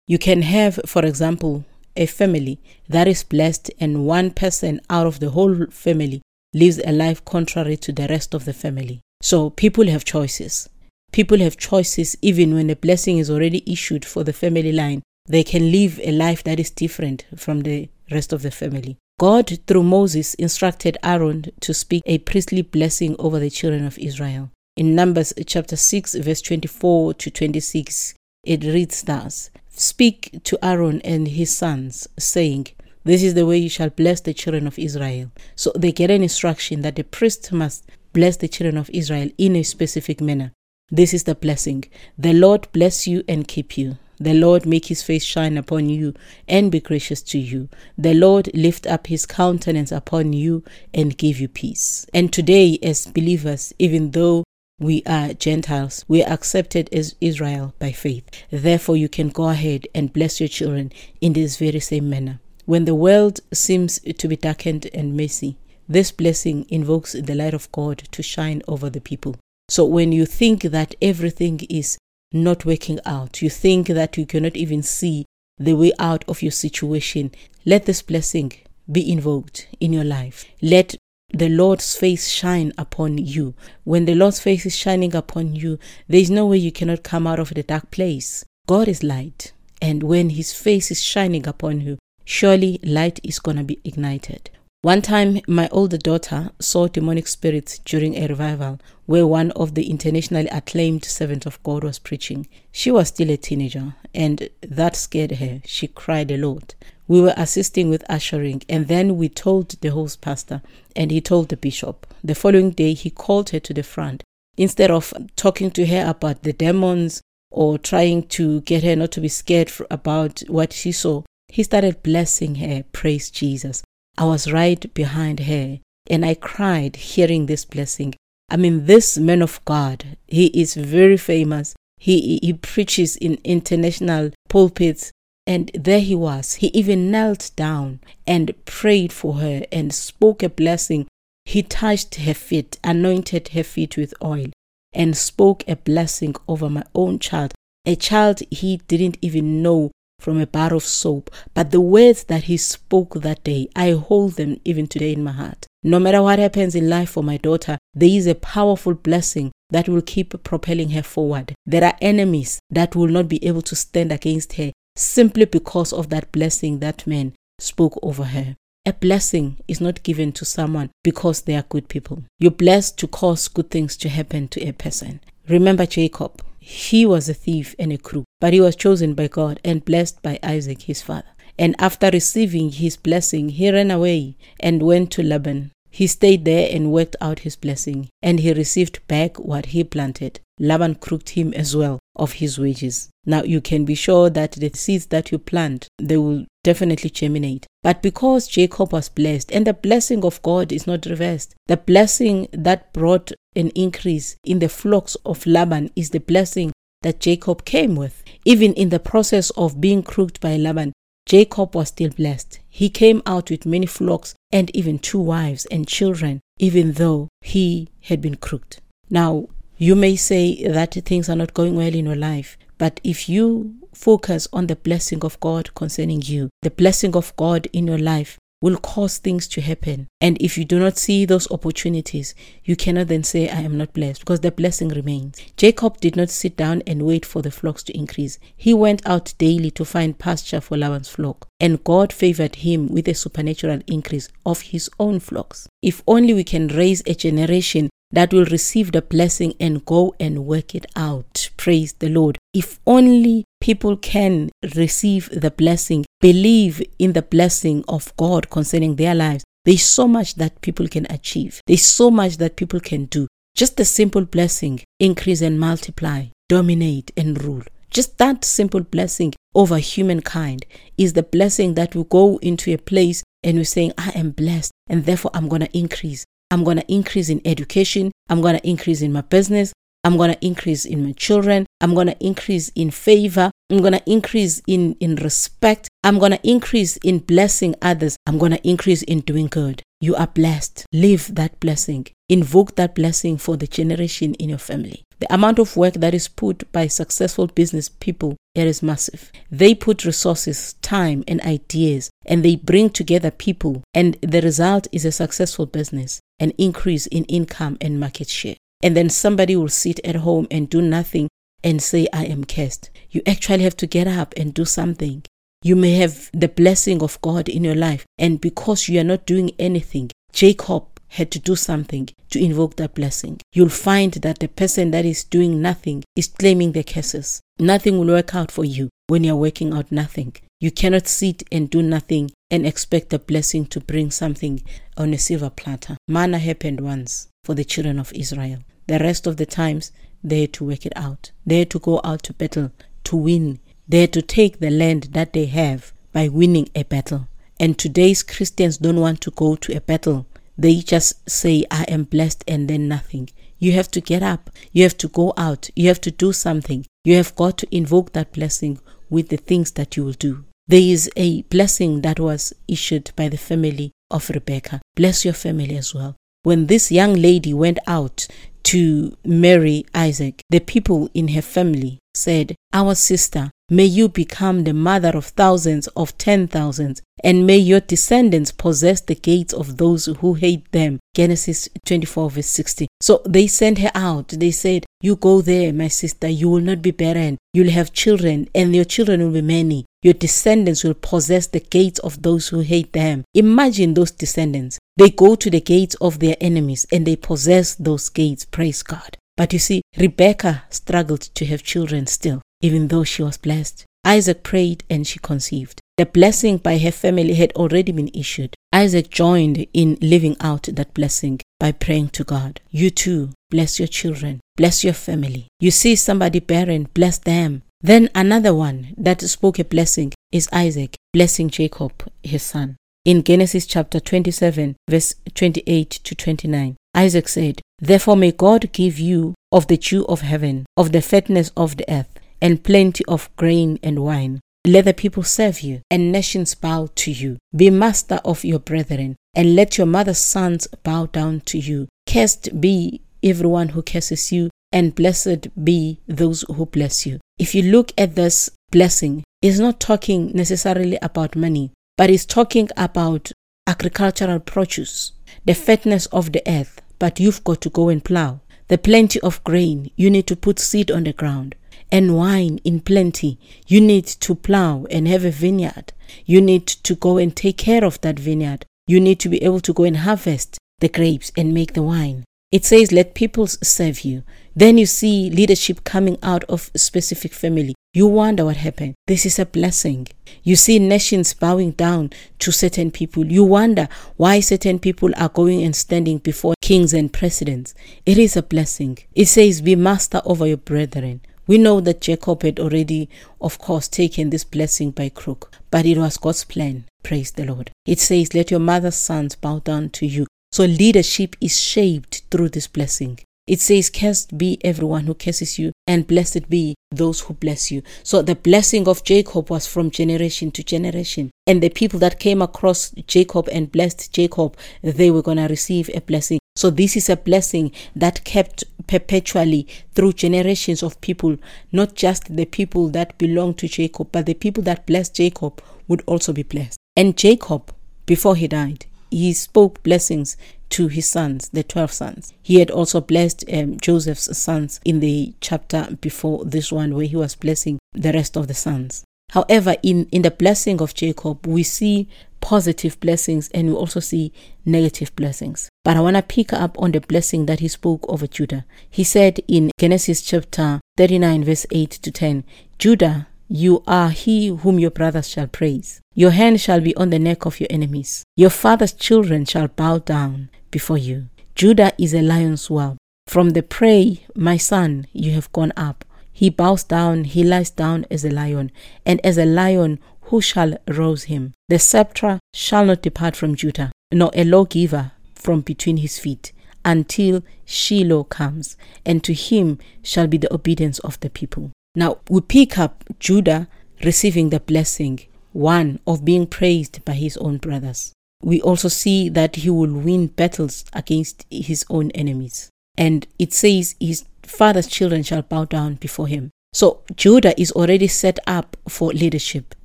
You 0.06 0.18
can 0.18 0.42
have, 0.42 0.80
for 0.86 1.04
example, 1.04 1.64
a 1.96 2.06
family 2.06 2.58
that 2.88 3.08
is 3.08 3.22
blessed 3.22 3.70
and 3.78 4.06
one 4.06 4.30
person 4.30 4.80
out 4.90 5.06
of 5.06 5.20
the 5.20 5.30
whole 5.30 5.66
family 5.66 6.22
lives 6.52 6.80
a 6.84 6.92
life 6.92 7.24
contrary 7.24 7.76
to 7.76 7.92
the 7.92 8.06
rest 8.08 8.34
of 8.34 8.44
the 8.44 8.52
family. 8.52 9.00
So 9.22 9.50
people 9.50 9.86
have 9.88 10.04
choices. 10.04 10.68
People 11.12 11.38
have 11.38 11.56
choices 11.56 12.16
even 12.20 12.54
when 12.54 12.70
a 12.70 12.76
blessing 12.76 13.18
is 13.18 13.30
already 13.30 13.62
issued 13.70 14.04
for 14.04 14.24
the 14.24 14.32
family 14.32 14.72
line. 14.72 15.02
They 15.26 15.44
can 15.44 15.72
live 15.72 16.00
a 16.02 16.12
life 16.12 16.44
that 16.44 16.60
is 16.60 16.70
different 16.70 17.24
from 17.36 17.60
the 17.60 17.88
rest 18.10 18.32
of 18.32 18.42
the 18.42 18.50
family. 18.50 18.98
God, 19.20 19.58
through 19.68 19.84
Moses, 19.84 20.34
instructed 20.34 20.98
Aaron 21.04 21.46
to 21.60 21.72
speak 21.72 22.02
a 22.04 22.18
priestly 22.18 22.62
blessing 22.62 23.14
over 23.20 23.38
the 23.38 23.50
children 23.50 23.86
of 23.86 23.96
Israel. 23.98 24.50
In 24.76 24.96
Numbers 24.96 25.32
chapter 25.46 25.76
6, 25.76 26.16
verse 26.16 26.42
24 26.42 27.14
to 27.14 27.30
26, 27.30 28.14
it 28.42 28.64
reads 28.64 29.02
thus 29.02 29.50
Speak 29.68 30.40
to 30.42 30.58
Aaron 30.64 31.00
and 31.02 31.28
his 31.28 31.56
sons, 31.56 32.08
saying, 32.18 32.68
This 33.04 33.22
is 33.22 33.34
the 33.34 33.46
way 33.46 33.58
you 33.58 33.68
shall 33.68 33.90
bless 33.90 34.20
the 34.20 34.34
children 34.34 34.66
of 34.66 34.80
Israel. 34.80 35.30
So 35.54 35.70
they 35.76 35.92
get 35.92 36.10
an 36.10 36.22
instruction 36.22 36.82
that 36.82 36.96
the 36.96 37.04
priest 37.04 37.52
must 37.52 37.84
bless 38.12 38.36
the 38.36 38.48
children 38.48 38.76
of 38.76 38.90
Israel 38.90 39.30
in 39.38 39.54
a 39.54 39.62
specific 39.62 40.20
manner. 40.20 40.52
This 40.90 41.14
is 41.14 41.22
the 41.22 41.36
blessing. 41.36 41.84
The 42.18 42.32
Lord 42.32 42.66
bless 42.72 43.06
you 43.06 43.22
and 43.28 43.46
keep 43.46 43.78
you. 43.78 43.96
The 44.18 44.34
Lord 44.34 44.66
make 44.66 44.86
his 44.86 45.02
face 45.02 45.24
shine 45.24 45.56
upon 45.56 45.88
you 45.88 46.14
and 46.48 46.70
be 46.70 46.80
gracious 46.80 47.22
to 47.22 47.38
you. 47.38 47.68
The 47.98 48.14
Lord 48.14 48.50
lift 48.54 48.86
up 48.86 49.08
his 49.08 49.26
countenance 49.26 49.90
upon 49.90 50.32
you 50.32 50.62
and 50.92 51.18
give 51.18 51.40
you 51.40 51.48
peace. 51.48 52.06
And 52.14 52.32
today, 52.32 52.78
as 52.82 53.06
believers, 53.06 53.72
even 53.78 54.12
though 54.12 54.44
we 54.80 55.02
are 55.06 55.34
Gentiles, 55.34 56.04
we 56.08 56.22
are 56.22 56.32
accepted 56.32 56.88
as 56.92 57.14
Israel 57.20 57.74
by 57.78 57.92
faith. 57.92 58.28
Therefore, 58.50 58.96
you 58.96 59.08
can 59.08 59.28
go 59.28 59.48
ahead 59.48 59.86
and 59.94 60.12
bless 60.12 60.40
your 60.40 60.48
children 60.48 60.92
in 61.20 61.32
this 61.32 61.56
very 61.56 61.80
same 61.80 62.10
manner. 62.10 62.40
When 62.66 62.84
the 62.84 62.94
world 62.94 63.40
seems 63.52 64.00
to 64.00 64.28
be 64.28 64.36
darkened 64.36 64.88
and 64.94 65.16
messy, 65.16 65.58
this 65.88 66.12
blessing 66.12 66.66
invokes 66.70 67.12
the 67.12 67.34
light 67.34 67.54
of 67.54 67.70
God 67.70 67.98
to 68.10 68.22
shine 68.22 68.62
over 68.66 68.88
the 68.88 69.00
people. 69.00 69.36
So 69.68 69.84
when 69.84 70.12
you 70.12 70.26
think 70.26 70.62
that 70.62 70.94
everything 71.00 71.60
is 71.68 71.98
not 72.34 72.64
working 72.64 72.98
out, 73.06 73.40
you 73.40 73.48
think 73.48 73.86
that 73.86 74.18
you 74.18 74.26
cannot 74.26 74.56
even 74.56 74.82
see 74.82 75.24
the 75.58 75.74
way 75.74 75.92
out 75.98 76.24
of 76.26 76.42
your 76.42 76.52
situation, 76.52 77.30
let 77.64 77.86
this 77.86 78.02
blessing 78.02 78.52
be 78.90 79.10
invoked 79.10 79.68
in 79.80 79.92
your 79.92 80.04
life. 80.04 80.44
Let 80.60 80.96
the 81.32 81.48
Lord's 81.48 81.96
face 81.96 82.28
shine 82.28 82.72
upon 82.76 83.18
you. 83.18 83.54
When 83.84 84.04
the 84.04 84.14
Lord's 84.14 84.40
face 84.40 84.66
is 84.66 84.76
shining 84.76 85.14
upon 85.14 85.54
you, 85.54 85.78
there 86.08 86.20
is 86.20 86.30
no 86.30 86.46
way 86.46 86.58
you 86.58 86.72
cannot 86.72 87.02
come 87.02 87.26
out 87.26 87.38
of 87.38 87.54
the 87.54 87.62
dark 87.62 87.90
place. 87.90 88.44
God 88.66 88.88
is 88.88 89.02
light, 89.02 89.52
and 89.80 90.02
when 90.02 90.30
His 90.30 90.52
face 90.52 90.90
is 90.90 91.02
shining 91.02 91.46
upon 91.46 91.80
you, 91.80 91.98
surely 92.24 92.80
light 92.82 93.20
is 93.22 93.38
going 93.38 93.56
to 93.56 93.64
be 93.64 93.80
ignited. 93.84 94.50
One 94.84 95.00
time, 95.00 95.40
my 95.48 95.70
older 95.70 95.96
daughter 95.96 96.50
saw 96.60 96.88
demonic 96.88 97.26
spirits 97.26 97.78
during 97.78 98.16
a 98.16 98.26
revival 98.26 98.80
where 99.06 99.26
one 99.26 99.50
of 99.52 99.74
the 99.74 99.88
internationally 99.88 100.46
acclaimed 100.48 101.06
servants 101.06 101.46
of 101.46 101.62
God 101.62 101.84
was 101.84 101.98
preaching. 101.98 102.46
She 102.70 102.90
was 102.90 103.08
still 103.08 103.30
a 103.30 103.38
teenager, 103.38 103.94
and 104.14 104.46
that 104.60 104.94
scared 104.94 105.36
her. 105.36 105.62
She 105.64 105.86
cried 105.86 106.30
a 106.30 106.36
lot. 106.36 106.74
We 107.08 107.22
were 107.22 107.32
assisting 107.34 107.88
with 107.88 108.04
ushering, 108.10 108.62
and 108.68 108.86
then 108.86 109.16
we 109.16 109.30
told 109.30 109.70
the 109.80 109.88
host 109.88 110.20
pastor, 110.20 110.60
and 110.94 111.10
he 111.10 111.22
told 111.22 111.48
the 111.48 111.56
bishop. 111.56 112.06
The 112.22 112.34
following 112.34 112.72
day, 112.72 112.92
he 112.92 113.08
called 113.08 113.48
her 113.50 113.60
to 113.60 113.72
the 113.72 113.82
front. 113.82 114.22
Instead 114.58 114.90
of 114.90 115.14
talking 115.34 115.70
to 115.70 115.86
her 115.86 116.04
about 116.06 116.42
the 116.42 116.52
demons 116.52 117.22
or 117.50 117.78
trying 117.78 118.24
to 118.24 118.60
get 118.60 118.84
her 118.84 118.96
not 118.96 119.12
to 119.12 119.22
be 119.22 119.28
scared 119.28 119.72
about 119.90 120.40
what 120.40 120.74
she 120.74 120.92
saw, 120.92 121.22
he 121.48 121.62
started 121.62 122.02
blessing 122.02 122.56
her. 122.56 122.84
Praise 122.92 123.30
Jesus. 123.30 123.82
I 124.16 124.24
was 124.24 124.52
right 124.52 124.92
behind 124.94 125.40
her 125.40 125.80
and 126.08 126.24
I 126.24 126.34
cried 126.34 126.96
hearing 126.96 127.46
this 127.46 127.64
blessing. 127.64 128.14
I 128.50 128.56
mean, 128.56 128.86
this 128.86 129.18
man 129.18 129.42
of 129.42 129.64
God, 129.64 130.16
he 130.26 130.46
is 130.48 130.74
very 130.74 131.16
famous. 131.16 131.74
He, 131.98 132.38
he 132.42 132.52
preaches 132.52 133.16
in 133.16 133.38
international 133.44 134.30
pulpits. 134.48 135.10
And 135.46 135.70
there 135.74 136.00
he 136.00 136.14
was. 136.14 136.54
He 136.54 136.68
even 136.68 137.10
knelt 137.10 137.50
down 137.56 138.00
and 138.26 138.54
prayed 138.64 139.12
for 139.12 139.34
her 139.34 139.64
and 139.70 139.92
spoke 139.92 140.42
a 140.42 140.48
blessing. 140.48 141.06
He 141.44 141.62
touched 141.62 142.14
her 142.16 142.34
feet, 142.34 142.78
anointed 142.82 143.48
her 143.48 143.62
feet 143.62 143.96
with 143.96 144.14
oil, 144.22 144.46
and 144.92 145.16
spoke 145.16 145.64
a 145.68 145.76
blessing 145.76 146.34
over 146.48 146.70
my 146.70 146.84
own 146.94 147.18
child, 147.18 147.52
a 147.84 147.96
child 147.96 148.40
he 148.50 148.78
didn't 148.88 149.18
even 149.20 149.62
know 149.62 149.90
from 150.24 150.40
a 150.40 150.46
bar 150.46 150.72
of 150.72 150.82
soap, 150.82 151.30
but 151.52 151.70
the 151.70 151.82
words 151.82 152.24
that 152.24 152.44
he 152.44 152.56
spoke 152.56 153.12
that 153.20 153.44
day, 153.44 153.68
I 153.76 153.90
hold 153.90 154.32
them 154.32 154.58
even 154.64 154.86
today 154.86 155.12
in 155.12 155.22
my 155.22 155.32
heart. 155.32 155.66
No 155.82 155.98
matter 155.98 156.22
what 156.22 156.38
happens 156.38 156.74
in 156.74 156.88
life 156.88 157.10
for 157.10 157.22
my 157.22 157.36
daughter, 157.36 157.76
there 157.92 158.08
is 158.08 158.26
a 158.26 158.34
powerful 158.34 158.94
blessing 158.94 159.52
that 159.68 159.86
will 159.86 160.00
keep 160.00 160.42
propelling 160.42 160.90
her 160.90 161.02
forward. 161.02 161.54
There 161.66 161.84
are 161.84 161.98
enemies 162.00 162.58
that 162.70 162.96
will 162.96 163.08
not 163.08 163.28
be 163.28 163.44
able 163.46 163.60
to 163.62 163.76
stand 163.76 164.12
against 164.12 164.54
her 164.54 164.72
simply 164.96 165.44
because 165.44 165.92
of 165.92 166.08
that 166.08 166.32
blessing 166.32 166.78
that 166.78 167.06
man 167.06 167.34
spoke 167.58 167.98
over 168.02 168.24
her. 168.24 168.56
A 168.86 168.94
blessing 168.94 169.58
is 169.68 169.82
not 169.82 170.02
given 170.02 170.32
to 170.32 170.46
someone 170.46 170.88
because 171.02 171.42
they 171.42 171.54
are 171.54 171.66
good 171.68 171.88
people. 171.88 172.24
You're 172.38 172.50
blessed 172.50 172.96
to 173.00 173.08
cause 173.08 173.48
good 173.48 173.70
things 173.70 173.94
to 173.98 174.08
happen 174.08 174.48
to 174.48 174.60
a 174.62 174.72
person. 174.72 175.20
Remember 175.48 175.84
Jacob. 175.84 176.40
He 176.66 177.04
was 177.04 177.28
a 177.28 177.34
thief 177.34 177.74
and 177.78 177.92
a 177.92 177.98
crook, 177.98 178.24
but 178.40 178.54
he 178.54 178.60
was 178.60 178.74
chosen 178.74 179.12
by 179.12 179.28
God 179.28 179.60
and 179.62 179.84
blessed 179.84 180.22
by 180.22 180.38
Isaac, 180.42 180.82
his 180.82 181.02
father. 181.02 181.28
And 181.58 181.76
after 181.78 182.08
receiving 182.10 182.70
his 182.70 182.96
blessing, 182.96 183.50
he 183.50 183.70
ran 183.70 183.90
away 183.90 184.36
and 184.58 184.82
went 184.82 185.10
to 185.12 185.22
Laban. 185.22 185.72
He 185.90 186.06
stayed 186.06 186.46
there 186.46 186.74
and 186.74 186.90
worked 186.90 187.16
out 187.20 187.40
his 187.40 187.54
blessing, 187.54 188.08
and 188.22 188.40
he 188.40 188.52
received 188.54 189.06
back 189.06 189.38
what 189.38 189.66
he 189.66 189.84
planted. 189.84 190.40
Laban 190.58 190.94
crooked 190.96 191.30
him 191.30 191.52
as 191.54 191.74
well 191.74 191.98
of 192.14 192.34
his 192.34 192.58
wages. 192.58 193.08
Now 193.26 193.42
you 193.42 193.60
can 193.60 193.84
be 193.84 193.94
sure 193.94 194.30
that 194.30 194.52
the 194.52 194.70
seeds 194.74 195.06
that 195.06 195.32
you 195.32 195.38
plant, 195.38 195.88
they 195.98 196.16
will 196.16 196.46
definitely 196.62 197.10
germinate. 197.10 197.66
But 197.82 198.02
because 198.02 198.48
Jacob 198.48 198.92
was 198.92 199.08
blessed, 199.08 199.52
and 199.52 199.66
the 199.66 199.74
blessing 199.74 200.24
of 200.24 200.42
God 200.42 200.72
is 200.72 200.86
not 200.86 201.06
reversed, 201.06 201.54
the 201.66 201.76
blessing 201.76 202.48
that 202.52 202.92
brought 202.92 203.32
an 203.56 203.70
increase 203.70 204.36
in 204.44 204.60
the 204.60 204.68
flocks 204.68 205.16
of 205.26 205.46
Laban 205.46 205.90
is 205.96 206.10
the 206.10 206.20
blessing 206.20 206.72
that 207.02 207.20
Jacob 207.20 207.64
came 207.64 207.96
with. 207.96 208.22
Even 208.44 208.72
in 208.74 208.88
the 208.88 209.00
process 209.00 209.50
of 209.50 209.80
being 209.80 210.02
crooked 210.02 210.40
by 210.40 210.56
Laban, 210.56 210.92
Jacob 211.26 211.74
was 211.74 211.88
still 211.88 212.10
blessed. 212.10 212.60
He 212.68 212.88
came 212.90 213.22
out 213.26 213.50
with 213.50 213.66
many 213.66 213.86
flocks 213.86 214.34
and 214.52 214.74
even 214.74 214.98
two 214.98 215.20
wives 215.20 215.66
and 215.66 215.86
children, 215.86 216.40
even 216.58 216.92
though 216.92 217.28
he 217.40 217.88
had 218.02 218.20
been 218.20 218.36
crooked. 218.36 218.78
Now, 219.10 219.48
you 219.84 219.94
may 219.94 220.16
say 220.16 220.66
that 220.66 220.94
things 220.94 221.28
are 221.28 221.36
not 221.36 221.52
going 221.52 221.76
well 221.76 221.94
in 221.94 222.06
your 222.06 222.16
life, 222.16 222.56
but 222.78 223.02
if 223.04 223.28
you 223.28 223.74
focus 223.92 224.48
on 224.50 224.66
the 224.66 224.76
blessing 224.76 225.22
of 225.22 225.38
God 225.40 225.74
concerning 225.74 226.22
you, 226.22 226.48
the 226.62 226.70
blessing 226.70 227.14
of 227.14 227.36
God 227.36 227.68
in 227.74 227.86
your 227.86 227.98
life 227.98 228.38
will 228.64 228.78
cause 228.78 229.18
things 229.18 229.46
to 229.46 229.60
happen. 229.60 230.08
And 230.22 230.40
if 230.40 230.56
you 230.56 230.64
do 230.64 230.78
not 230.78 230.96
see 230.96 231.26
those 231.26 231.50
opportunities, 231.50 232.34
you 232.64 232.76
cannot 232.76 233.08
then 233.08 233.22
say, 233.22 233.46
I 233.46 233.60
am 233.60 233.76
not 233.76 233.92
blessed, 233.92 234.20
because 234.20 234.40
the 234.40 234.50
blessing 234.50 234.88
remains. 234.88 235.36
Jacob 235.58 236.00
did 236.00 236.16
not 236.16 236.30
sit 236.30 236.56
down 236.56 236.82
and 236.86 237.02
wait 237.02 237.26
for 237.26 237.42
the 237.42 237.50
flocks 237.50 237.82
to 237.82 237.94
increase. 237.94 238.38
He 238.56 238.72
went 238.72 239.06
out 239.06 239.34
daily 239.36 239.70
to 239.72 239.84
find 239.84 240.18
pasture 240.18 240.62
for 240.62 240.78
Laban's 240.78 241.10
flock, 241.10 241.46
and 241.60 241.84
God 241.84 242.10
favored 242.10 242.54
him 242.54 242.88
with 242.88 243.06
a 243.06 243.12
supernatural 243.12 243.80
increase 243.86 244.30
of 244.46 244.62
his 244.62 244.88
own 244.98 245.20
flocks. 245.20 245.68
If 245.82 246.02
only 246.08 246.32
we 246.32 246.42
can 246.42 246.68
raise 246.68 247.02
a 247.04 247.14
generation 247.14 247.90
that 248.12 248.32
will 248.32 248.46
receive 248.46 248.92
the 248.92 249.02
blessing 249.02 249.52
and 249.60 249.84
go 249.84 250.14
and 250.18 250.46
work 250.46 250.74
it 250.74 250.86
out. 250.96 251.50
Praise 251.58 251.92
the 251.94 252.08
Lord. 252.08 252.38
If 252.54 252.80
only 252.86 253.44
people 253.64 253.96
can 253.96 254.50
receive 254.76 255.30
the 255.30 255.50
blessing, 255.50 256.04
believe 256.20 256.82
in 256.98 257.14
the 257.14 257.22
blessing 257.22 257.82
of 257.88 258.14
God 258.18 258.50
concerning 258.50 258.96
their 258.96 259.14
lives, 259.14 259.42
there's 259.64 259.82
so 259.82 260.06
much 260.06 260.34
that 260.34 260.60
people 260.60 260.86
can 260.86 261.06
achieve. 261.08 261.62
There's 261.66 261.82
so 261.82 262.10
much 262.10 262.36
that 262.36 262.56
people 262.56 262.78
can 262.78 263.06
do. 263.06 263.26
Just 263.56 263.80
a 263.80 263.86
simple 263.86 264.26
blessing, 264.26 264.82
increase 265.00 265.40
and 265.40 265.58
multiply, 265.58 266.26
dominate 266.50 267.10
and 267.16 267.42
rule. 267.42 267.62
Just 267.90 268.18
that 268.18 268.44
simple 268.44 268.82
blessing 268.82 269.32
over 269.54 269.78
humankind 269.78 270.66
is 270.98 271.14
the 271.14 271.22
blessing 271.22 271.72
that 271.72 271.94
will 271.94 272.04
go 272.04 272.36
into 272.42 272.70
a 272.74 272.76
place 272.76 273.24
and 273.42 273.56
we're 273.56 273.64
saying, 273.64 273.92
I 273.96 274.10
am 274.10 274.32
blessed 274.32 274.72
and 274.88 275.06
therefore 275.06 275.30
I'm 275.32 275.48
going 275.48 275.62
to 275.62 275.78
increase. 275.78 276.26
I'm 276.50 276.64
going 276.64 276.76
to 276.76 276.92
increase 276.92 277.30
in 277.30 277.40
education. 277.46 278.12
I'm 278.28 278.42
going 278.42 278.58
to 278.58 278.68
increase 278.68 279.00
in 279.00 279.10
my 279.10 279.22
business. 279.22 279.72
I'm 280.04 280.16
going 280.16 280.32
to 280.32 280.46
increase 280.46 280.84
in 280.84 281.04
my 281.04 281.12
children. 281.12 281.66
I'm 281.80 281.94
going 281.94 282.08
to 282.08 282.24
increase 282.24 282.68
in 282.70 282.90
favor. 282.90 283.50
I'm 283.70 283.80
going 283.80 283.94
to 283.94 284.02
increase 284.10 284.60
in, 284.66 284.96
in 285.00 285.16
respect. 285.16 285.88
I'm 286.04 286.18
going 286.18 286.32
to 286.32 286.48
increase 286.48 286.98
in 286.98 287.20
blessing 287.20 287.74
others. 287.80 288.16
I'm 288.26 288.38
going 288.38 288.52
to 288.52 288.68
increase 288.68 289.02
in 289.02 289.20
doing 289.20 289.46
good. 289.46 289.82
You 290.00 290.14
are 290.16 290.26
blessed. 290.26 290.84
Live 290.92 291.34
that 291.34 291.58
blessing. 291.60 292.06
Invoke 292.28 292.76
that 292.76 292.94
blessing 292.94 293.38
for 293.38 293.56
the 293.56 293.66
generation 293.66 294.34
in 294.34 294.50
your 294.50 294.58
family. 294.58 295.02
The 295.20 295.32
amount 295.32 295.58
of 295.58 295.76
work 295.76 295.94
that 295.94 296.12
is 296.12 296.28
put 296.28 296.70
by 296.72 296.86
successful 296.88 297.46
business 297.46 297.88
people 297.88 298.36
it 298.54 298.68
is 298.68 298.82
massive. 298.82 299.32
They 299.50 299.74
put 299.74 300.04
resources, 300.04 300.74
time, 300.74 301.24
and 301.26 301.40
ideas, 301.40 302.10
and 302.24 302.44
they 302.44 302.54
bring 302.54 302.90
together 302.90 303.32
people, 303.32 303.82
and 303.92 304.16
the 304.22 304.40
result 304.42 304.86
is 304.92 305.04
a 305.04 305.10
successful 305.10 305.66
business, 305.66 306.20
an 306.38 306.50
increase 306.50 307.06
in 307.06 307.24
income 307.24 307.76
and 307.80 307.98
market 307.98 308.28
share. 308.28 308.54
And 308.82 308.96
then 308.96 309.08
somebody 309.08 309.56
will 309.56 309.68
sit 309.68 310.00
at 310.04 310.16
home 310.16 310.46
and 310.50 310.68
do 310.68 310.82
nothing 310.82 311.28
and 311.62 311.82
say, 311.82 312.06
I 312.12 312.26
am 312.26 312.44
cursed. 312.44 312.90
You 313.10 313.22
actually 313.26 313.64
have 313.64 313.76
to 313.78 313.86
get 313.86 314.06
up 314.06 314.34
and 314.36 314.52
do 314.52 314.64
something. 314.64 315.24
You 315.62 315.76
may 315.76 315.94
have 315.94 316.30
the 316.32 316.48
blessing 316.48 317.02
of 317.02 317.20
God 317.22 317.48
in 317.48 317.64
your 317.64 317.74
life, 317.74 318.04
and 318.18 318.38
because 318.38 318.86
you 318.86 319.00
are 319.00 319.04
not 319.04 319.24
doing 319.24 319.52
anything, 319.58 320.10
Jacob 320.30 320.84
had 321.08 321.30
to 321.30 321.38
do 321.38 321.56
something 321.56 322.08
to 322.28 322.42
invoke 322.42 322.76
that 322.76 322.94
blessing. 322.94 323.40
You'll 323.54 323.68
find 323.68 324.12
that 324.12 324.40
the 324.40 324.48
person 324.48 324.90
that 324.90 325.06
is 325.06 325.24
doing 325.24 325.62
nothing 325.62 326.04
is 326.16 326.26
claiming 326.26 326.72
the 326.72 326.82
curses. 326.82 327.40
Nothing 327.58 327.98
will 327.98 328.08
work 328.08 328.34
out 328.34 328.50
for 328.50 328.64
you 328.64 328.90
when 329.06 329.24
you're 329.24 329.36
working 329.36 329.72
out 329.72 329.92
nothing. 329.92 330.34
You 330.60 330.70
cannot 330.70 331.06
sit 331.06 331.44
and 331.52 331.70
do 331.70 331.82
nothing 331.82 332.32
and 332.54 332.66
expect 332.66 333.10
the 333.10 333.18
blessing 333.18 333.66
to 333.66 333.80
bring 333.80 334.10
something 334.10 334.62
on 334.96 335.12
a 335.12 335.18
silver 335.18 335.50
platter. 335.50 335.96
Manna 336.08 336.38
happened 336.38 336.80
once 336.80 337.28
for 337.44 337.54
the 337.54 337.64
children 337.64 337.98
of 337.98 338.12
Israel. 338.12 338.60
The 338.86 338.98
rest 338.98 339.26
of 339.26 339.36
the 339.36 339.46
times, 339.46 339.92
they 340.22 340.42
had 340.42 340.52
to 340.54 340.64
work 340.64 340.86
it 340.86 340.92
out. 340.96 341.30
They 341.44 341.60
had 341.60 341.70
to 341.70 341.78
go 341.78 342.00
out 342.04 342.22
to 342.24 342.32
battle 342.32 342.72
to 343.04 343.16
win. 343.16 343.60
They 343.88 344.02
had 344.02 344.12
to 344.14 344.22
take 344.22 344.60
the 344.60 344.70
land 344.70 345.08
that 345.12 345.32
they 345.32 345.46
have 345.46 345.92
by 346.12 346.28
winning 346.28 346.68
a 346.74 346.84
battle. 346.84 347.28
And 347.60 347.78
today's 347.78 348.22
Christians 348.22 348.78
don't 348.78 349.00
want 349.00 349.20
to 349.22 349.30
go 349.30 349.56
to 349.56 349.76
a 349.76 349.80
battle 349.80 350.26
they 350.56 350.76
just 350.76 351.28
say, 351.28 351.64
I 351.70 351.84
am 351.84 352.04
blessed 352.04 352.44
and 352.46 352.68
then 352.68 352.86
nothing. 352.86 353.30
You 353.58 353.72
have 353.72 353.90
to 353.92 354.00
get 354.00 354.22
up. 354.22 354.50
You 354.72 354.84
have 354.84 354.96
to 354.98 355.08
go 355.08 355.32
out. 355.36 355.70
You 355.74 355.88
have 355.88 356.00
to 356.02 356.10
do 356.10 356.32
something. 356.32 356.86
You 357.04 357.16
have 357.16 357.34
got 357.34 357.58
to 357.58 357.76
invoke 357.76 358.12
that 358.12 358.32
blessing 358.32 358.78
with 359.10 359.28
the 359.28 359.36
things 359.36 359.72
that 359.72 359.96
you 359.96 360.04
will 360.04 360.12
do. 360.12 360.44
There 360.66 360.80
is 360.80 361.10
a 361.14 361.42
blessing 361.42 362.00
that 362.02 362.18
was 362.18 362.54
issued 362.66 363.12
by 363.16 363.28
the 363.28 363.36
family 363.36 363.92
of 364.10 364.30
Rebecca. 364.30 364.80
Bless 364.96 365.24
your 365.24 365.34
family 365.34 365.76
as 365.76 365.94
well. 365.94 366.16
When 366.42 366.66
this 366.66 366.90
young 366.90 367.14
lady 367.14 367.52
went 367.52 367.78
out 367.86 368.26
to 368.64 369.16
marry 369.24 369.84
Isaac, 369.94 370.40
the 370.48 370.60
people 370.60 371.10
in 371.12 371.28
her 371.28 371.42
family 371.42 371.98
said, 372.14 372.54
Our 372.72 372.94
sister 372.94 373.50
May 373.70 373.86
you 373.86 374.10
become 374.10 374.64
the 374.64 374.74
mother 374.74 375.16
of 375.16 375.24
thousands 375.24 375.86
of 375.96 376.18
ten 376.18 376.48
thousands, 376.48 377.00
and 377.22 377.46
may 377.46 377.56
your 377.56 377.80
descendants 377.80 378.52
possess 378.52 379.00
the 379.00 379.14
gates 379.14 379.54
of 379.54 379.78
those 379.78 380.04
who 380.04 380.34
hate 380.34 380.70
them. 380.70 381.00
Genesis 381.16 381.70
24, 381.86 382.30
verse 382.30 382.46
60. 382.46 382.88
So 383.00 383.22
they 383.24 383.46
sent 383.46 383.78
her 383.78 383.90
out. 383.94 384.28
They 384.28 384.50
said, 384.50 384.84
You 385.00 385.16
go 385.16 385.40
there, 385.40 385.72
my 385.72 385.88
sister. 385.88 386.28
You 386.28 386.50
will 386.50 386.60
not 386.60 386.82
be 386.82 386.90
barren. 386.90 387.38
You'll 387.54 387.70
have 387.70 387.94
children, 387.94 388.50
and 388.54 388.76
your 388.76 388.84
children 388.84 389.22
will 389.22 389.32
be 389.32 389.40
many. 389.40 389.86
Your 390.02 390.12
descendants 390.12 390.84
will 390.84 390.92
possess 390.92 391.46
the 391.46 391.60
gates 391.60 392.00
of 392.00 392.20
those 392.20 392.48
who 392.48 392.60
hate 392.60 392.92
them. 392.92 393.24
Imagine 393.32 393.94
those 393.94 394.10
descendants. 394.10 394.78
They 394.98 395.08
go 395.08 395.36
to 395.36 395.48
the 395.48 395.62
gates 395.62 395.94
of 396.02 396.18
their 396.18 396.36
enemies 396.38 396.84
and 396.92 397.06
they 397.06 397.16
possess 397.16 397.76
those 397.76 398.10
gates. 398.10 398.44
Praise 398.44 398.82
God. 398.82 399.16
But 399.38 399.54
you 399.54 399.58
see, 399.58 399.80
Rebecca 399.96 400.64
struggled 400.68 401.22
to 401.22 401.46
have 401.46 401.62
children 401.62 402.06
still 402.06 402.42
even 402.64 402.88
though 402.88 403.04
she 403.04 403.22
was 403.22 403.36
blessed. 403.36 403.84
Isaac 404.06 404.42
prayed 404.42 404.84
and 404.88 405.06
she 405.06 405.18
conceived. 405.18 405.82
The 405.98 406.06
blessing 406.06 406.56
by 406.56 406.78
her 406.78 406.90
family 406.90 407.34
had 407.34 407.52
already 407.52 407.92
been 407.92 408.10
issued. 408.14 408.54
Isaac 408.72 409.10
joined 409.10 409.66
in 409.74 409.98
living 410.00 410.36
out 410.40 410.62
that 410.72 410.94
blessing 410.94 411.40
by 411.60 411.72
praying 411.72 412.08
to 412.10 412.24
God. 412.24 412.62
You 412.70 412.88
too, 412.88 413.32
bless 413.50 413.78
your 413.78 413.88
children, 413.88 414.40
bless 414.56 414.82
your 414.82 414.94
family. 414.94 415.48
You 415.60 415.70
see 415.70 415.94
somebody 415.94 416.40
barren, 416.40 416.88
bless 416.94 417.18
them. 417.18 417.62
Then 417.82 418.08
another 418.14 418.54
one 418.54 418.94
that 418.96 419.20
spoke 419.20 419.58
a 419.58 419.64
blessing 419.64 420.14
is 420.32 420.48
Isaac, 420.50 420.96
blessing 421.12 421.50
Jacob, 421.50 421.92
his 422.22 422.42
son. 422.42 422.76
In 423.04 423.22
Genesis 423.22 423.66
chapter 423.66 424.00
27, 424.00 424.76
verse 424.88 425.16
28 425.34 425.90
to 425.90 426.14
29, 426.14 426.76
Isaac 426.94 427.28
said, 427.28 427.60
Therefore 427.78 428.16
may 428.16 428.32
God 428.32 428.72
give 428.72 428.98
you 428.98 429.34
of 429.52 429.66
the 429.66 429.76
dew 429.76 430.06
of 430.06 430.22
heaven, 430.22 430.64
of 430.78 430.92
the 430.92 431.02
fatness 431.02 431.52
of 431.56 431.76
the 431.76 431.84
earth, 431.92 432.08
and 432.44 432.62
plenty 432.62 433.02
of 433.06 433.34
grain 433.36 433.78
and 433.82 434.00
wine. 434.00 434.38
Let 434.66 434.84
the 434.84 434.92
people 434.92 435.22
serve 435.22 435.62
you, 435.62 435.80
and 435.90 436.12
nations 436.12 436.54
bow 436.54 436.90
to 436.94 437.10
you. 437.10 437.38
Be 437.56 437.70
master 437.70 438.20
of 438.22 438.44
your 438.44 438.58
brethren, 438.58 439.16
and 439.34 439.56
let 439.56 439.78
your 439.78 439.86
mother's 439.86 440.18
sons 440.18 440.66
bow 440.82 441.06
down 441.06 441.40
to 441.46 441.58
you. 441.58 441.88
Cursed 442.06 442.60
be 442.60 443.00
everyone 443.22 443.70
who 443.70 443.80
curses 443.80 444.30
you, 444.30 444.50
and 444.72 444.94
blessed 444.94 445.64
be 445.64 446.00
those 446.06 446.44
who 446.54 446.66
bless 446.66 447.06
you. 447.06 447.18
If 447.38 447.54
you 447.54 447.62
look 447.62 447.92
at 447.96 448.14
this 448.14 448.50
blessing, 448.70 449.24
it's 449.40 449.58
not 449.58 449.80
talking 449.80 450.30
necessarily 450.34 450.98
about 451.00 451.36
money, 451.36 451.72
but 451.96 452.10
it's 452.10 452.26
talking 452.26 452.68
about 452.76 453.32
agricultural 453.66 454.40
produce, 454.40 455.12
the 455.46 455.54
fatness 455.54 456.04
of 456.06 456.32
the 456.32 456.42
earth, 456.46 456.82
but 456.98 457.18
you've 457.18 457.42
got 457.42 457.62
to 457.62 457.70
go 457.70 457.88
and 457.88 458.04
plow. 458.04 458.40
The 458.68 458.76
plenty 458.76 459.18
of 459.20 459.42
grain, 459.44 459.90
you 459.96 460.10
need 460.10 460.26
to 460.26 460.36
put 460.36 460.58
seed 460.58 460.90
on 460.90 461.04
the 461.04 461.14
ground 461.14 461.54
and 461.94 462.16
wine 462.16 462.58
in 462.64 462.80
plenty. 462.80 463.38
You 463.68 463.80
need 463.80 464.04
to 464.04 464.34
plow 464.34 464.84
and 464.90 465.06
have 465.06 465.24
a 465.24 465.30
vineyard. 465.30 465.92
You 466.26 466.40
need 466.40 466.66
to 466.66 466.96
go 466.96 467.18
and 467.18 467.34
take 467.34 467.56
care 467.56 467.84
of 467.84 468.00
that 468.00 468.18
vineyard. 468.18 468.66
You 468.88 468.98
need 468.98 469.20
to 469.20 469.28
be 469.28 469.40
able 469.44 469.60
to 469.60 469.72
go 469.72 469.84
and 469.84 469.98
harvest 469.98 470.58
the 470.80 470.88
grapes 470.88 471.30
and 471.36 471.54
make 471.54 471.74
the 471.74 471.84
wine. 471.84 472.24
It 472.50 472.64
says, 472.64 472.90
Let 472.90 473.14
people 473.14 473.46
serve 473.46 474.00
you. 474.00 474.24
Then 474.56 474.76
you 474.76 474.86
see 474.86 475.30
leadership 475.30 475.84
coming 475.84 476.18
out 476.20 476.42
of 476.44 476.68
a 476.74 476.78
specific 476.78 477.32
family. 477.32 477.76
You 477.92 478.08
wonder 478.08 478.44
what 478.44 478.56
happened. 478.56 478.94
This 479.06 479.24
is 479.24 479.38
a 479.38 479.46
blessing. 479.46 480.08
You 480.42 480.56
see 480.56 480.80
nations 480.80 481.32
bowing 481.32 481.72
down 481.72 482.10
to 482.40 482.50
certain 482.50 482.90
people. 482.90 483.24
You 483.24 483.44
wonder 483.44 483.88
why 484.16 484.40
certain 484.40 484.80
people 484.80 485.10
are 485.16 485.28
going 485.28 485.62
and 485.62 485.76
standing 485.76 486.18
before 486.18 486.54
kings 486.60 486.92
and 486.92 487.12
presidents. 487.12 487.72
It 488.04 488.18
is 488.18 488.36
a 488.36 488.42
blessing. 488.42 488.98
It 489.14 489.26
says, 489.26 489.60
Be 489.60 489.76
master 489.76 490.22
over 490.24 490.44
your 490.44 490.56
brethren. 490.56 491.20
We 491.46 491.58
know 491.58 491.80
that 491.80 492.00
Jacob 492.00 492.42
had 492.42 492.58
already, 492.58 493.08
of 493.40 493.58
course, 493.58 493.88
taken 493.88 494.30
this 494.30 494.44
blessing 494.44 494.92
by 494.92 495.10
crook, 495.10 495.52
but 495.70 495.84
it 495.84 495.98
was 495.98 496.16
God's 496.16 496.44
plan. 496.44 496.84
Praise 497.02 497.32
the 497.32 497.44
Lord. 497.44 497.70
It 497.86 498.00
says, 498.00 498.34
Let 498.34 498.50
your 498.50 498.60
mother's 498.60 498.96
sons 498.96 499.36
bow 499.36 499.58
down 499.58 499.90
to 499.90 500.06
you. 500.06 500.26
So 500.52 500.64
leadership 500.64 501.36
is 501.40 501.60
shaped 501.60 502.22
through 502.30 502.50
this 502.50 502.66
blessing. 502.66 503.18
It 503.46 503.60
says, 503.60 503.90
Cursed 503.90 504.38
be 504.38 504.58
everyone 504.64 505.04
who 505.04 505.12
curses 505.12 505.58
you, 505.58 505.72
and 505.86 506.06
blessed 506.06 506.48
be 506.48 506.74
those 506.90 507.20
who 507.20 507.34
bless 507.34 507.70
you. 507.70 507.82
So 508.02 508.22
the 508.22 508.34
blessing 508.34 508.88
of 508.88 509.04
Jacob 509.04 509.50
was 509.50 509.66
from 509.66 509.90
generation 509.90 510.50
to 510.52 510.64
generation. 510.64 511.30
And 511.46 511.62
the 511.62 511.68
people 511.68 511.98
that 511.98 512.18
came 512.18 512.40
across 512.40 512.90
Jacob 513.06 513.50
and 513.52 513.70
blessed 513.70 514.14
Jacob, 514.14 514.56
they 514.82 515.10
were 515.10 515.20
going 515.20 515.36
to 515.36 515.44
receive 515.44 515.90
a 515.92 516.00
blessing. 516.00 516.38
So 516.56 516.70
this 516.70 516.96
is 516.96 517.10
a 517.10 517.16
blessing 517.16 517.72
that 517.96 518.22
kept 518.22 518.62
perpetually 518.86 519.66
through 519.94 520.12
generations 520.12 520.84
of 520.84 521.00
people, 521.00 521.36
not 521.72 521.96
just 521.96 522.36
the 522.36 522.44
people 522.44 522.88
that 522.90 523.18
belong 523.18 523.54
to 523.54 523.66
Jacob, 523.66 524.10
but 524.12 524.26
the 524.26 524.34
people 524.34 524.62
that 524.62 524.86
blessed 524.86 525.16
Jacob 525.16 525.60
would 525.88 526.04
also 526.06 526.32
be 526.32 526.44
blessed. 526.44 526.78
And 526.96 527.16
Jacob, 527.16 527.74
before 528.06 528.36
he 528.36 528.46
died, 528.46 528.86
he 529.10 529.32
spoke 529.32 529.82
blessings 529.82 530.36
to 530.70 530.86
his 530.86 531.06
sons, 531.06 531.48
the 531.48 531.64
12 531.64 531.92
sons. 531.92 532.32
He 532.40 532.60
had 532.60 532.70
also 532.70 533.00
blessed 533.00 533.44
um, 533.52 533.76
Joseph's 533.80 534.38
sons 534.38 534.78
in 534.84 535.00
the 535.00 535.34
chapter 535.40 535.88
before 536.00 536.44
this 536.44 536.70
one, 536.70 536.94
where 536.94 537.06
he 537.06 537.16
was 537.16 537.34
blessing 537.34 537.80
the 537.94 538.12
rest 538.12 538.36
of 538.36 538.46
the 538.46 538.54
sons. 538.54 539.04
However, 539.30 539.74
in, 539.82 540.06
in 540.12 540.22
the 540.22 540.30
blessing 540.30 540.80
of 540.80 540.94
Jacob, 540.94 541.46
we 541.48 541.64
see 541.64 542.08
positive 542.44 543.00
blessings 543.00 543.48
and 543.54 543.68
we 543.68 543.74
also 543.74 544.00
see 544.00 544.30
negative 544.66 545.16
blessings. 545.16 545.70
But 545.82 545.96
I 545.96 546.00
want 546.00 546.16
to 546.16 546.22
pick 546.22 546.52
up 546.52 546.78
on 546.78 546.92
the 546.92 547.00
blessing 547.00 547.46
that 547.46 547.60
he 547.60 547.68
spoke 547.68 548.04
over 548.06 548.26
Judah. 548.26 548.66
He 548.90 549.02
said 549.02 549.40
in 549.48 549.70
Genesis 549.80 550.20
chapter 550.20 550.78
39, 550.98 551.44
verse 551.44 551.64
8 551.70 551.90
to 551.90 552.12
10, 552.12 552.44
Judah, 552.78 553.28
you 553.48 553.82
are 553.86 554.10
he 554.10 554.48
whom 554.48 554.78
your 554.78 554.90
brothers 554.90 555.28
shall 555.28 555.46
praise. 555.46 556.02
Your 556.14 556.32
hand 556.32 556.60
shall 556.60 556.80
be 556.80 556.94
on 556.96 557.08
the 557.08 557.18
neck 557.18 557.46
of 557.46 557.60
your 557.60 557.68
enemies. 557.70 558.24
Your 558.36 558.50
father's 558.50 558.92
children 558.92 559.46
shall 559.46 559.68
bow 559.68 559.98
down 559.98 560.50
before 560.70 560.98
you. 560.98 561.28
Judah 561.54 561.92
is 561.98 562.12
a 562.12 562.20
lion's 562.20 562.66
whelp. 562.66 562.98
From 563.26 563.50
the 563.50 563.62
prey, 563.62 564.26
my 564.34 564.58
son, 564.58 565.06
you 565.14 565.32
have 565.32 565.50
gone 565.52 565.72
up. 565.78 566.04
He 566.30 566.50
bows 566.50 566.82
down, 566.82 567.24
he 567.24 567.44
lies 567.44 567.70
down 567.70 568.06
as 568.10 568.24
a 568.24 568.28
lion, 568.28 568.72
and 569.06 569.24
as 569.24 569.38
a 569.38 569.46
lion 569.46 570.00
who 570.34 570.40
shall 570.40 570.76
rouse 570.88 571.24
him? 571.24 571.52
The 571.68 571.78
sceptre 571.78 572.40
shall 572.52 572.86
not 572.86 573.02
depart 573.02 573.36
from 573.36 573.54
Judah, 573.54 573.92
nor 574.10 574.32
a 574.34 574.42
lawgiver 574.42 575.12
from 575.36 575.60
between 575.60 575.98
his 575.98 576.18
feet, 576.18 576.52
until 576.84 577.44
Shiloh 577.64 578.24
comes, 578.24 578.76
and 579.06 579.22
to 579.22 579.32
him 579.32 579.78
shall 580.02 580.26
be 580.26 580.36
the 580.36 580.52
obedience 580.52 580.98
of 580.98 581.20
the 581.20 581.30
people. 581.30 581.70
Now 581.94 582.18
we 582.28 582.40
pick 582.40 582.76
up 582.76 583.04
Judah 583.20 583.68
receiving 584.02 584.50
the 584.50 584.58
blessing, 584.58 585.20
one 585.52 586.00
of 586.04 586.24
being 586.24 586.48
praised 586.48 587.04
by 587.04 587.12
his 587.12 587.36
own 587.36 587.58
brothers. 587.58 588.12
We 588.42 588.60
also 588.60 588.88
see 588.88 589.28
that 589.28 589.54
he 589.54 589.70
will 589.70 589.94
win 589.94 590.26
battles 590.26 590.84
against 590.92 591.46
his 591.48 591.86
own 591.88 592.10
enemies. 592.10 592.70
And 592.98 593.24
it 593.38 593.52
says 593.52 593.94
his 594.00 594.24
father's 594.42 594.88
children 594.88 595.22
shall 595.22 595.42
bow 595.42 595.66
down 595.66 595.94
before 595.94 596.26
him. 596.26 596.50
So 596.72 597.02
Judah 597.14 597.54
is 597.56 597.70
already 597.70 598.08
set 598.08 598.40
up 598.48 598.76
for 598.88 599.12
leadership 599.12 599.76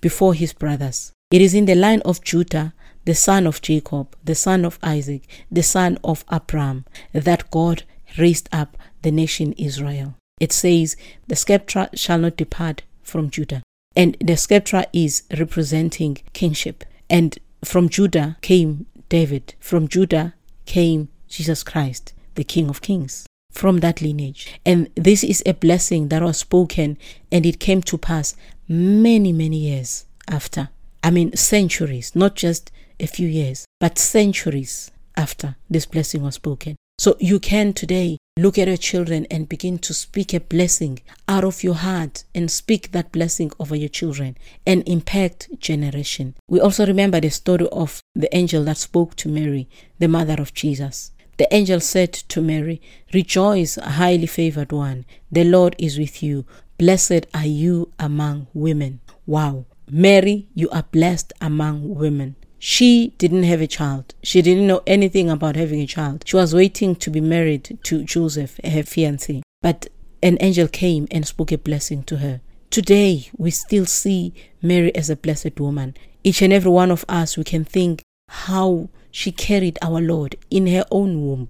before 0.00 0.34
his 0.34 0.52
brothers. 0.52 1.12
It 1.30 1.42
is 1.42 1.54
in 1.54 1.66
the 1.66 1.74
line 1.74 2.00
of 2.04 2.22
Judah, 2.22 2.72
the 3.04 3.14
son 3.14 3.46
of 3.46 3.62
Jacob, 3.62 4.16
the 4.24 4.34
son 4.34 4.64
of 4.64 4.78
Isaac, 4.82 5.26
the 5.50 5.62
son 5.62 5.98
of 6.02 6.24
Abraham, 6.32 6.84
that 7.12 7.50
God 7.50 7.82
raised 8.18 8.48
up 8.52 8.76
the 9.02 9.10
nation 9.10 9.52
Israel. 9.54 10.14
It 10.40 10.52
says, 10.52 10.96
The 11.26 11.36
sceptre 11.36 11.88
shall 11.94 12.18
not 12.18 12.36
depart 12.36 12.82
from 13.02 13.30
Judah. 13.30 13.62
And 13.96 14.16
the 14.20 14.36
sceptre 14.36 14.84
is 14.92 15.24
representing 15.36 16.18
kingship. 16.32 16.84
And 17.10 17.38
from 17.64 17.88
Judah 17.88 18.36
came 18.40 18.86
David. 19.08 19.54
From 19.58 19.88
Judah 19.88 20.34
came 20.66 21.08
Jesus 21.28 21.62
Christ, 21.62 22.12
the 22.34 22.44
King 22.44 22.68
of 22.68 22.80
Kings 22.80 23.26
from 23.50 23.78
that 23.78 24.00
lineage. 24.00 24.60
And 24.64 24.88
this 24.94 25.24
is 25.24 25.42
a 25.44 25.54
blessing 25.54 26.08
that 26.08 26.22
was 26.22 26.38
spoken 26.38 26.96
and 27.32 27.44
it 27.44 27.58
came 27.58 27.82
to 27.82 27.98
pass 27.98 28.36
many, 28.68 29.32
many 29.32 29.56
years 29.56 30.04
after. 30.28 30.68
I 31.02 31.10
mean, 31.10 31.34
centuries, 31.36 32.14
not 32.14 32.34
just 32.34 32.70
a 33.00 33.06
few 33.06 33.28
years, 33.28 33.64
but 33.80 33.98
centuries 33.98 34.90
after 35.16 35.56
this 35.70 35.86
blessing 35.86 36.22
was 36.22 36.34
spoken. 36.34 36.76
So 37.00 37.16
you 37.20 37.38
can 37.38 37.74
today 37.74 38.18
look 38.36 38.58
at 38.58 38.66
your 38.66 38.76
children 38.76 39.24
and 39.30 39.48
begin 39.48 39.78
to 39.78 39.94
speak 39.94 40.34
a 40.34 40.40
blessing 40.40 40.98
out 41.28 41.44
of 41.44 41.62
your 41.62 41.74
heart 41.74 42.24
and 42.34 42.50
speak 42.50 42.90
that 42.90 43.12
blessing 43.12 43.52
over 43.60 43.76
your 43.76 43.88
children 43.88 44.36
and 44.66 44.86
impact 44.88 45.48
generation. 45.60 46.34
We 46.48 46.60
also 46.60 46.84
remember 46.84 47.20
the 47.20 47.30
story 47.30 47.68
of 47.70 48.00
the 48.16 48.34
angel 48.36 48.64
that 48.64 48.78
spoke 48.78 49.14
to 49.16 49.28
Mary, 49.28 49.68
the 50.00 50.08
mother 50.08 50.34
of 50.40 50.54
Jesus. 50.54 51.12
The 51.36 51.52
angel 51.54 51.78
said 51.78 52.12
to 52.12 52.42
Mary, 52.42 52.82
Rejoice, 53.14 53.76
highly 53.76 54.26
favored 54.26 54.72
one, 54.72 55.04
the 55.30 55.44
Lord 55.44 55.76
is 55.78 55.96
with 55.96 56.20
you. 56.20 56.46
Blessed 56.78 57.26
are 57.34 57.44
you 57.44 57.92
among 57.98 58.46
women. 58.54 59.00
Wow. 59.26 59.66
Mary, 59.90 60.46
you 60.54 60.70
are 60.70 60.84
blessed 60.84 61.32
among 61.40 61.96
women. 61.96 62.36
She 62.60 63.14
didn't 63.18 63.42
have 63.42 63.60
a 63.60 63.66
child. 63.66 64.14
She 64.22 64.42
didn't 64.42 64.68
know 64.68 64.82
anything 64.86 65.28
about 65.28 65.56
having 65.56 65.80
a 65.80 65.86
child. 65.88 66.22
She 66.24 66.36
was 66.36 66.54
waiting 66.54 66.94
to 66.94 67.10
be 67.10 67.20
married 67.20 67.78
to 67.82 68.04
Joseph, 68.04 68.60
her 68.62 68.84
fiancé. 68.84 69.42
But 69.60 69.88
an 70.22 70.38
angel 70.40 70.68
came 70.68 71.08
and 71.10 71.26
spoke 71.26 71.50
a 71.50 71.58
blessing 71.58 72.04
to 72.04 72.18
her. 72.18 72.40
Today, 72.70 73.28
we 73.36 73.50
still 73.50 73.86
see 73.86 74.32
Mary 74.62 74.94
as 74.94 75.10
a 75.10 75.16
blessed 75.16 75.58
woman. 75.58 75.96
Each 76.22 76.42
and 76.42 76.52
every 76.52 76.70
one 76.70 76.92
of 76.92 77.04
us, 77.08 77.36
we 77.36 77.42
can 77.42 77.64
think 77.64 78.02
how 78.28 78.88
she 79.10 79.32
carried 79.32 79.80
our 79.82 80.00
Lord 80.00 80.36
in 80.48 80.68
her 80.68 80.84
own 80.92 81.26
womb. 81.26 81.48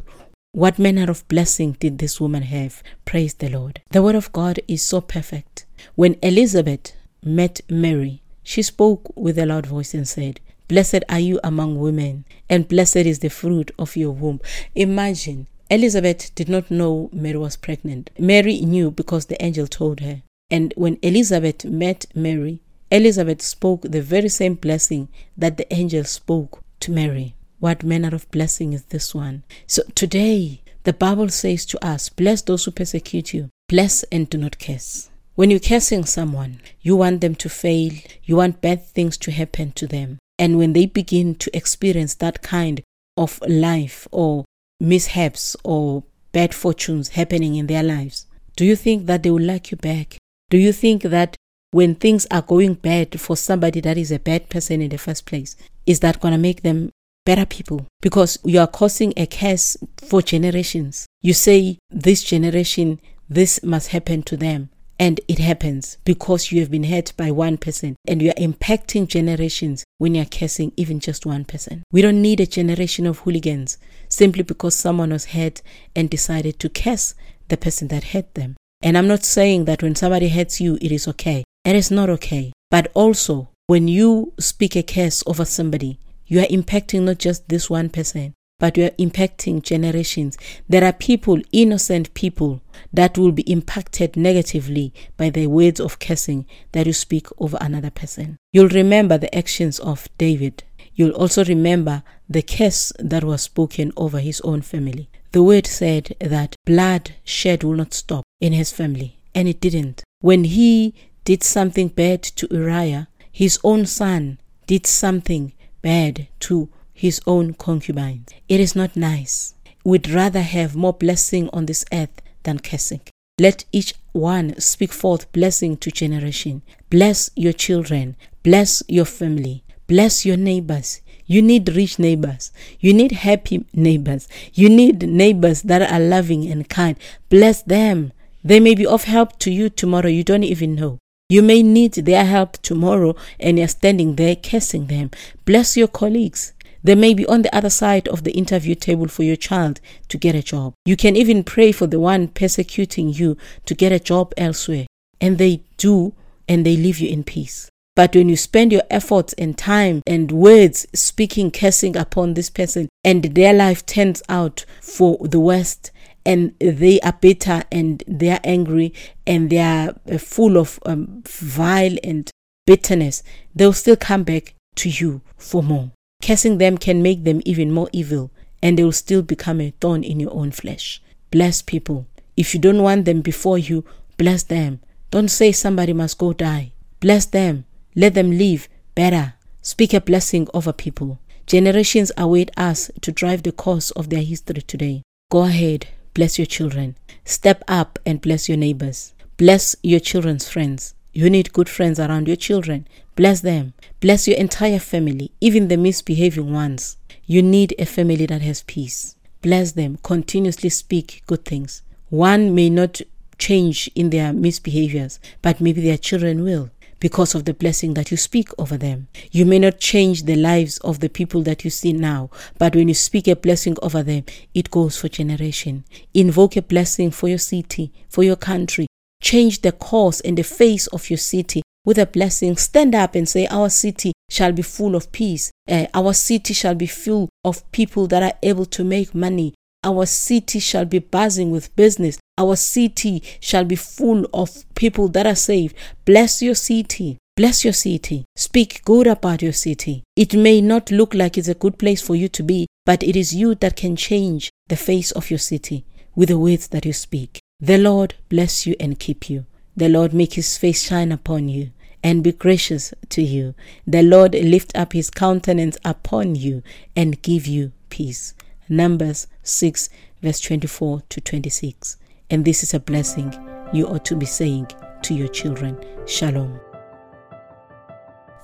What 0.58 0.76
manner 0.76 1.08
of 1.08 1.28
blessing 1.28 1.76
did 1.78 1.98
this 1.98 2.20
woman 2.20 2.42
have? 2.42 2.82
Praise 3.04 3.32
the 3.32 3.48
Lord. 3.48 3.80
The 3.92 4.02
Word 4.02 4.16
of 4.16 4.32
God 4.32 4.58
is 4.66 4.82
so 4.82 5.00
perfect. 5.00 5.66
When 5.94 6.16
Elizabeth 6.20 6.96
met 7.22 7.60
Mary, 7.70 8.22
she 8.42 8.62
spoke 8.62 9.12
with 9.14 9.38
a 9.38 9.46
loud 9.46 9.66
voice 9.66 9.94
and 9.94 10.08
said, 10.08 10.40
Blessed 10.66 11.04
are 11.08 11.20
you 11.20 11.38
among 11.44 11.78
women, 11.78 12.24
and 12.50 12.66
blessed 12.66 13.06
is 13.06 13.20
the 13.20 13.30
fruit 13.30 13.70
of 13.78 13.96
your 13.96 14.10
womb. 14.10 14.40
Imagine, 14.74 15.46
Elizabeth 15.70 16.34
did 16.34 16.48
not 16.48 16.72
know 16.72 17.08
Mary 17.12 17.38
was 17.38 17.54
pregnant. 17.56 18.10
Mary 18.18 18.58
knew 18.58 18.90
because 18.90 19.26
the 19.26 19.40
angel 19.40 19.68
told 19.68 20.00
her. 20.00 20.22
And 20.50 20.74
when 20.76 20.98
Elizabeth 21.02 21.64
met 21.66 22.06
Mary, 22.16 22.58
Elizabeth 22.90 23.42
spoke 23.42 23.82
the 23.82 24.02
very 24.02 24.28
same 24.28 24.56
blessing 24.56 25.06
that 25.36 25.56
the 25.56 25.72
angel 25.72 26.02
spoke 26.02 26.64
to 26.80 26.90
Mary. 26.90 27.36
What 27.60 27.82
manner 27.82 28.14
of 28.14 28.30
blessing 28.30 28.72
is 28.72 28.84
this 28.84 29.14
one? 29.14 29.42
So 29.66 29.82
today, 29.96 30.62
the 30.84 30.92
Bible 30.92 31.28
says 31.28 31.66
to 31.66 31.84
us, 31.84 32.08
Bless 32.08 32.42
those 32.42 32.64
who 32.64 32.70
persecute 32.70 33.34
you, 33.34 33.50
bless 33.68 34.04
and 34.04 34.30
do 34.30 34.38
not 34.38 34.60
curse. 34.60 35.10
When 35.34 35.50
you're 35.50 35.60
cursing 35.60 36.04
someone, 36.04 36.60
you 36.80 36.94
want 36.94 37.20
them 37.20 37.34
to 37.36 37.48
fail, 37.48 37.92
you 38.24 38.36
want 38.36 38.60
bad 38.60 38.86
things 38.86 39.16
to 39.18 39.32
happen 39.32 39.72
to 39.72 39.86
them. 39.88 40.18
And 40.38 40.56
when 40.56 40.72
they 40.72 40.86
begin 40.86 41.34
to 41.36 41.56
experience 41.56 42.14
that 42.16 42.42
kind 42.42 42.80
of 43.16 43.40
life 43.48 44.06
or 44.12 44.44
mishaps 44.80 45.56
or 45.64 46.04
bad 46.30 46.54
fortunes 46.54 47.10
happening 47.10 47.56
in 47.56 47.66
their 47.66 47.82
lives, 47.82 48.26
do 48.54 48.64
you 48.64 48.76
think 48.76 49.06
that 49.06 49.24
they 49.24 49.30
will 49.30 49.42
like 49.42 49.72
you 49.72 49.76
back? 49.76 50.16
Do 50.48 50.58
you 50.58 50.72
think 50.72 51.02
that 51.02 51.36
when 51.72 51.96
things 51.96 52.26
are 52.30 52.42
going 52.42 52.74
bad 52.74 53.20
for 53.20 53.36
somebody 53.36 53.80
that 53.80 53.98
is 53.98 54.12
a 54.12 54.18
bad 54.18 54.48
person 54.48 54.80
in 54.80 54.90
the 54.90 54.96
first 54.96 55.26
place, 55.26 55.56
is 55.86 56.00
that 56.00 56.20
going 56.20 56.32
to 56.32 56.38
make 56.38 56.62
them 56.62 56.90
better 57.28 57.44
people? 57.44 57.86
Because 58.00 58.38
you 58.42 58.58
are 58.58 58.66
causing 58.66 59.12
a 59.14 59.26
curse 59.26 59.76
for 59.98 60.22
generations. 60.22 61.06
You 61.20 61.34
say, 61.34 61.78
this 61.90 62.24
generation, 62.24 63.00
this 63.28 63.62
must 63.62 63.88
happen 63.88 64.22
to 64.22 64.36
them 64.38 64.70
and 64.98 65.20
it 65.28 65.38
happens 65.38 65.98
because 66.06 66.50
you 66.50 66.60
have 66.60 66.70
been 66.70 66.84
hurt 66.84 67.12
by 67.18 67.30
one 67.30 67.58
person 67.58 67.96
and 68.08 68.22
you 68.22 68.30
are 68.30 68.44
impacting 68.48 69.06
generations 69.06 69.84
when 69.98 70.14
you 70.14 70.22
are 70.22 70.38
cursing 70.38 70.72
even 70.78 71.00
just 71.00 71.26
one 71.26 71.44
person. 71.44 71.82
We 71.92 72.00
don't 72.00 72.22
need 72.22 72.40
a 72.40 72.46
generation 72.46 73.06
of 73.06 73.18
hooligans 73.18 73.76
simply 74.08 74.42
because 74.42 74.74
someone 74.74 75.10
was 75.10 75.26
hurt 75.26 75.60
and 75.94 76.08
decided 76.08 76.58
to 76.60 76.70
curse 76.70 77.14
the 77.48 77.58
person 77.58 77.88
that 77.88 78.04
hurt 78.04 78.36
them. 78.36 78.56
And 78.80 78.96
I'm 78.96 79.06
not 79.06 79.22
saying 79.22 79.66
that 79.66 79.82
when 79.82 79.96
somebody 79.96 80.30
hurts 80.30 80.62
you, 80.62 80.78
it 80.80 80.90
is 80.90 81.06
okay. 81.08 81.44
It 81.66 81.76
is 81.76 81.90
not 81.90 82.08
okay. 82.08 82.54
But 82.70 82.90
also, 82.94 83.50
when 83.66 83.86
you 83.86 84.32
speak 84.40 84.76
a 84.76 84.82
curse 84.82 85.22
over 85.26 85.44
somebody, 85.44 85.98
you 86.28 86.40
are 86.40 86.46
impacting 86.46 87.02
not 87.02 87.18
just 87.18 87.48
this 87.48 87.68
one 87.68 87.88
person, 87.88 88.34
but 88.58 88.76
you 88.76 88.84
are 88.84 88.90
impacting 88.90 89.62
generations. 89.62 90.36
There 90.68 90.84
are 90.84 90.92
people, 90.92 91.40
innocent 91.52 92.12
people, 92.14 92.60
that 92.92 93.16
will 93.16 93.32
be 93.32 93.50
impacted 93.50 94.16
negatively 94.16 94.92
by 95.16 95.30
the 95.30 95.46
words 95.46 95.80
of 95.80 95.98
cursing 95.98 96.46
that 96.72 96.86
you 96.86 96.92
speak 96.92 97.26
over 97.38 97.56
another 97.60 97.90
person. 97.90 98.36
You'll 98.52 98.68
remember 98.68 99.16
the 99.16 99.34
actions 99.34 99.78
of 99.78 100.08
David. 100.18 100.64
You'll 100.94 101.12
also 101.12 101.44
remember 101.44 102.02
the 102.28 102.42
curse 102.42 102.92
that 102.98 103.24
was 103.24 103.42
spoken 103.42 103.92
over 103.96 104.18
his 104.20 104.40
own 104.42 104.62
family. 104.62 105.08
The 105.32 105.42
word 105.42 105.66
said 105.66 106.16
that 106.20 106.56
blood 106.66 107.14
shed 107.24 107.62
will 107.62 107.74
not 107.74 107.94
stop 107.94 108.24
in 108.40 108.52
his 108.52 108.72
family, 108.72 109.18
and 109.34 109.48
it 109.48 109.60
didn't. 109.60 110.02
When 110.20 110.44
he 110.44 110.94
did 111.24 111.42
something 111.42 111.88
bad 111.88 112.22
to 112.22 112.48
Uriah, 112.50 113.08
his 113.30 113.60
own 113.62 113.86
son 113.86 114.40
did 114.66 114.86
something 114.86 115.52
bad 115.82 116.28
to 116.40 116.68
his 116.92 117.20
own 117.26 117.54
concubines. 117.54 118.28
It 118.48 118.60
is 118.60 118.74
not 118.74 118.96
nice. 118.96 119.54
We'd 119.84 120.10
rather 120.10 120.42
have 120.42 120.74
more 120.76 120.92
blessing 120.92 121.48
on 121.52 121.66
this 121.66 121.84
earth 121.92 122.20
than 122.42 122.58
cursing. 122.58 123.00
Let 123.40 123.64
each 123.70 123.94
one 124.12 124.58
speak 124.58 124.92
forth 124.92 125.30
blessing 125.32 125.76
to 125.78 125.90
generation. 125.90 126.62
Bless 126.90 127.30
your 127.36 127.52
children. 127.52 128.16
Bless 128.42 128.82
your 128.88 129.04
family. 129.04 129.62
Bless 129.86 130.26
your 130.26 130.36
neighbors. 130.36 131.00
You 131.26 131.42
need 131.42 131.68
rich 131.76 131.98
neighbors. 131.98 132.50
You 132.80 132.92
need 132.92 133.12
happy 133.12 133.64
neighbors. 133.72 134.28
You 134.54 134.68
need 134.68 135.08
neighbors 135.08 135.62
that 135.62 135.82
are 135.82 136.00
loving 136.00 136.50
and 136.50 136.68
kind. 136.68 136.96
Bless 137.28 137.62
them. 137.62 138.12
They 138.42 138.60
may 138.60 138.74
be 138.74 138.86
of 138.86 139.04
help 139.04 139.38
to 139.40 139.50
you 139.50 139.68
tomorrow. 139.68 140.08
You 140.08 140.24
don't 140.24 140.44
even 140.44 140.74
know. 140.74 140.98
You 141.30 141.42
may 141.42 141.62
need 141.62 141.92
their 141.92 142.24
help 142.24 142.56
tomorrow 142.62 143.14
and 143.38 143.58
you're 143.58 143.68
standing 143.68 144.16
there 144.16 144.34
cursing 144.34 144.86
them. 144.86 145.10
Bless 145.44 145.76
your 145.76 145.88
colleagues. 145.88 146.54
They 146.82 146.94
may 146.94 147.12
be 147.12 147.26
on 147.26 147.42
the 147.42 147.54
other 147.54 147.68
side 147.68 148.08
of 148.08 148.24
the 148.24 148.32
interview 148.32 148.74
table 148.74 149.08
for 149.08 149.24
your 149.24 149.36
child 149.36 149.78
to 150.08 150.16
get 150.16 150.34
a 150.34 150.42
job. 150.42 150.72
You 150.86 150.96
can 150.96 151.16
even 151.16 151.44
pray 151.44 151.70
for 151.70 151.86
the 151.86 152.00
one 152.00 152.28
persecuting 152.28 153.10
you 153.10 153.36
to 153.66 153.74
get 153.74 153.92
a 153.92 154.00
job 154.00 154.32
elsewhere. 154.38 154.86
And 155.20 155.36
they 155.36 155.64
do, 155.76 156.14
and 156.48 156.64
they 156.64 156.76
leave 156.76 156.98
you 156.98 157.10
in 157.10 157.24
peace. 157.24 157.68
But 157.94 158.14
when 158.14 158.30
you 158.30 158.36
spend 158.36 158.72
your 158.72 158.84
efforts 158.88 159.34
and 159.34 159.58
time 159.58 160.02
and 160.06 160.32
words 160.32 160.86
speaking, 160.94 161.50
cursing 161.50 161.94
upon 161.94 162.34
this 162.34 162.48
person, 162.48 162.88
and 163.04 163.24
their 163.24 163.52
life 163.52 163.84
turns 163.84 164.22
out 164.30 164.64
for 164.80 165.18
the 165.20 165.40
worst, 165.40 165.90
and 166.28 166.52
they 166.60 167.00
are 167.00 167.14
bitter 167.14 167.62
and 167.72 168.04
they 168.06 168.28
are 168.28 168.40
angry 168.44 168.92
and 169.26 169.48
they 169.48 169.58
are 169.58 169.94
uh, 170.12 170.18
full 170.18 170.58
of 170.58 170.78
um, 170.84 171.22
vile 171.26 171.96
and 172.04 172.30
bitterness, 172.66 173.22
they'll 173.54 173.72
still 173.72 173.96
come 173.96 174.24
back 174.24 174.54
to 174.76 174.90
you 174.90 175.22
for 175.38 175.62
more. 175.62 175.90
Cursing 176.22 176.58
them 176.58 176.76
can 176.76 177.02
make 177.02 177.24
them 177.24 177.40
even 177.46 177.72
more 177.72 177.88
evil, 177.92 178.30
and 178.62 178.76
they 178.76 178.84
will 178.84 178.92
still 178.92 179.22
become 179.22 179.58
a 179.60 179.72
thorn 179.80 180.04
in 180.04 180.20
your 180.20 180.34
own 180.34 180.50
flesh. 180.50 181.00
Bless 181.30 181.62
people. 181.62 182.06
If 182.36 182.52
you 182.52 182.60
don't 182.60 182.82
want 182.82 183.06
them 183.06 183.22
before 183.22 183.56
you, 183.56 183.84
bless 184.18 184.42
them. 184.42 184.80
Don't 185.10 185.28
say 185.28 185.50
somebody 185.52 185.94
must 185.94 186.18
go 186.18 186.34
die. 186.34 186.72
Bless 187.00 187.24
them. 187.24 187.64
Let 187.96 188.12
them 188.12 188.36
live 188.36 188.68
better. 188.94 189.34
Speak 189.62 189.94
a 189.94 190.00
blessing 190.00 190.46
over 190.52 190.74
people. 190.74 191.20
Generations 191.46 192.12
await 192.18 192.50
us 192.58 192.90
to 193.00 193.12
drive 193.12 193.44
the 193.44 193.52
course 193.52 193.90
of 193.92 194.10
their 194.10 194.22
history 194.22 194.60
today. 194.60 195.02
Go 195.30 195.44
ahead, 195.44 195.88
bless 196.14 196.38
your 196.38 196.46
children. 196.46 196.96
Step 197.24 197.62
up 197.68 197.98
and 198.06 198.20
bless 198.20 198.48
your 198.48 198.58
neighbors. 198.58 199.14
Bless 199.36 199.76
your 199.82 200.00
children's 200.00 200.48
friends. 200.48 200.94
You 201.12 201.30
need 201.30 201.52
good 201.52 201.68
friends 201.68 201.98
around 201.98 202.26
your 202.26 202.36
children. 202.36 202.86
Bless 203.16 203.40
them. 203.40 203.74
Bless 204.00 204.28
your 204.28 204.36
entire 204.36 204.78
family, 204.78 205.32
even 205.40 205.68
the 205.68 205.76
misbehaving 205.76 206.52
ones. 206.52 206.96
You 207.26 207.42
need 207.42 207.74
a 207.78 207.86
family 207.86 208.26
that 208.26 208.42
has 208.42 208.62
peace. 208.62 209.16
Bless 209.42 209.72
them. 209.72 209.98
Continuously 210.02 210.70
speak 210.70 211.22
good 211.26 211.44
things. 211.44 211.82
One 212.08 212.54
may 212.54 212.70
not 212.70 213.00
change 213.38 213.90
in 213.94 214.10
their 214.10 214.32
misbehaviors, 214.32 215.18
but 215.42 215.60
maybe 215.60 215.80
their 215.80 215.98
children 215.98 216.42
will 216.42 216.70
because 217.00 217.34
of 217.34 217.44
the 217.44 217.54
blessing 217.54 217.94
that 217.94 218.10
you 218.10 218.16
speak 218.16 218.48
over 218.58 218.76
them. 218.76 219.08
You 219.30 219.46
may 219.46 219.58
not 219.58 219.78
change 219.78 220.24
the 220.24 220.36
lives 220.36 220.78
of 220.78 221.00
the 221.00 221.08
people 221.08 221.42
that 221.42 221.64
you 221.64 221.70
see 221.70 221.92
now, 221.92 222.30
but 222.58 222.74
when 222.74 222.88
you 222.88 222.94
speak 222.94 223.28
a 223.28 223.36
blessing 223.36 223.76
over 223.82 224.02
them, 224.02 224.24
it 224.54 224.70
goes 224.70 224.96
for 224.96 225.08
generation. 225.08 225.84
Invoke 226.14 226.56
a 226.56 226.62
blessing 226.62 227.10
for 227.10 227.28
your 227.28 227.38
city, 227.38 227.92
for 228.08 228.22
your 228.22 228.36
country. 228.36 228.86
Change 229.20 229.62
the 229.62 229.72
course 229.72 230.20
and 230.20 230.38
the 230.38 230.44
face 230.44 230.86
of 230.88 231.10
your 231.10 231.18
city 231.18 231.62
with 231.88 231.98
a 231.98 232.04
blessing, 232.04 232.54
stand 232.56 232.94
up 232.94 233.14
and 233.14 233.26
say, 233.26 233.46
Our 233.46 233.70
city 233.70 234.12
shall 234.28 234.52
be 234.52 234.60
full 234.60 234.94
of 234.94 235.10
peace. 235.10 235.50
Uh, 235.66 235.86
our 235.94 236.12
city 236.12 236.52
shall 236.52 236.74
be 236.74 236.86
full 236.86 237.30
of 237.44 237.70
people 237.72 238.06
that 238.08 238.22
are 238.22 238.38
able 238.42 238.66
to 238.66 238.84
make 238.84 239.14
money. 239.14 239.54
Our 239.82 240.04
city 240.04 240.58
shall 240.58 240.84
be 240.84 240.98
buzzing 240.98 241.50
with 241.50 241.74
business. 241.76 242.18
Our 242.38 242.54
city 242.54 243.22
shall 243.40 243.64
be 243.64 243.74
full 243.74 244.24
of 244.32 244.64
people 244.76 245.08
that 245.08 245.26
are 245.26 245.34
saved. 245.34 245.74
Bless 246.04 246.40
your 246.40 246.54
city. 246.54 247.18
Bless 247.36 247.64
your 247.64 247.72
city. 247.72 248.24
Speak 248.36 248.82
good 248.84 249.08
about 249.08 249.42
your 249.42 249.52
city. 249.52 250.04
It 250.16 250.34
may 250.34 250.60
not 250.60 250.92
look 250.92 251.14
like 251.14 251.36
it's 251.36 251.48
a 251.48 251.54
good 251.54 251.78
place 251.78 252.00
for 252.00 252.14
you 252.14 252.28
to 252.28 252.42
be, 252.44 252.68
but 252.86 253.02
it 253.02 253.16
is 253.16 253.34
you 253.34 253.56
that 253.56 253.76
can 253.76 253.96
change 253.96 254.50
the 254.68 254.76
face 254.76 255.10
of 255.12 255.30
your 255.30 255.38
city 255.38 255.84
with 256.14 256.28
the 256.28 256.38
words 256.38 256.68
that 256.68 256.86
you 256.86 256.92
speak. 256.92 257.40
The 257.60 257.76
Lord 257.78 258.14
bless 258.28 258.66
you 258.66 258.76
and 258.78 258.98
keep 258.98 259.28
you. 259.28 259.44
The 259.76 259.88
Lord 259.88 260.14
make 260.14 260.34
his 260.34 260.56
face 260.56 260.84
shine 260.84 261.10
upon 261.12 261.48
you 261.48 261.70
and 262.04 262.22
be 262.22 262.32
gracious 262.32 262.94
to 263.08 263.22
you. 263.22 263.54
The 263.84 264.02
Lord 264.02 264.34
lift 264.34 264.76
up 264.76 264.92
his 264.92 265.10
countenance 265.10 265.76
upon 265.84 266.36
you 266.36 266.62
and 266.94 267.20
give 267.22 267.48
you 267.48 267.72
peace. 267.90 268.34
Numbers 268.68 269.26
6, 269.42 269.88
verse 270.22 270.40
24 270.40 271.02
to 271.08 271.20
26. 271.20 271.96
And 272.30 272.44
this 272.44 272.62
is 272.62 272.74
a 272.74 272.80
blessing 272.80 273.32
you 273.72 273.86
ought 273.86 274.04
to 274.06 274.16
be 274.16 274.26
saying 274.26 274.68
to 275.02 275.14
your 275.14 275.28
children. 275.28 275.78
Shalom. 276.06 276.60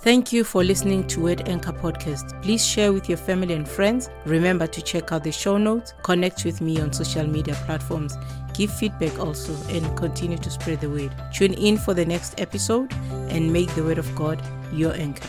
Thank 0.01 0.33
you 0.33 0.45
for 0.45 0.63
listening 0.63 1.07
to 1.09 1.21
Word 1.21 1.49
Anchor 1.49 1.73
Podcast. 1.73 2.43
Please 2.43 2.65
share 2.65 2.93
with 2.93 3.09
your 3.09 3.17
family 3.17 3.55
and 3.55 3.67
friends. 3.67 4.11
Remember 4.27 4.67
to 4.67 4.83
check 4.83 5.13
out 5.13 5.25
the 5.25 5.33
show 5.33 5.57
notes. 5.57 5.95
Connect 6.03 6.45
with 6.45 6.61
me 6.61 6.79
on 6.79 6.93
social 6.93 7.27
media 7.27 7.55
platforms 7.65 8.15
Give 8.55 8.73
feedback 8.73 9.19
also 9.19 9.53
and 9.69 9.97
continue 9.97 10.39
to 10.39 10.51
spread 10.51 10.81
the 10.81 10.89
word. 10.89 11.13
Tune 11.33 11.55
in 11.55 11.77
for 11.77 11.93
the 11.93 12.07
next 12.07 12.41
episode 12.41 12.93
and 13.29 13.53
make 13.53 13.75
the 13.75 13.83
word 13.83 13.99
of 13.99 14.15
God 14.15 14.41
your 14.73 14.95
anchor. 14.95 15.29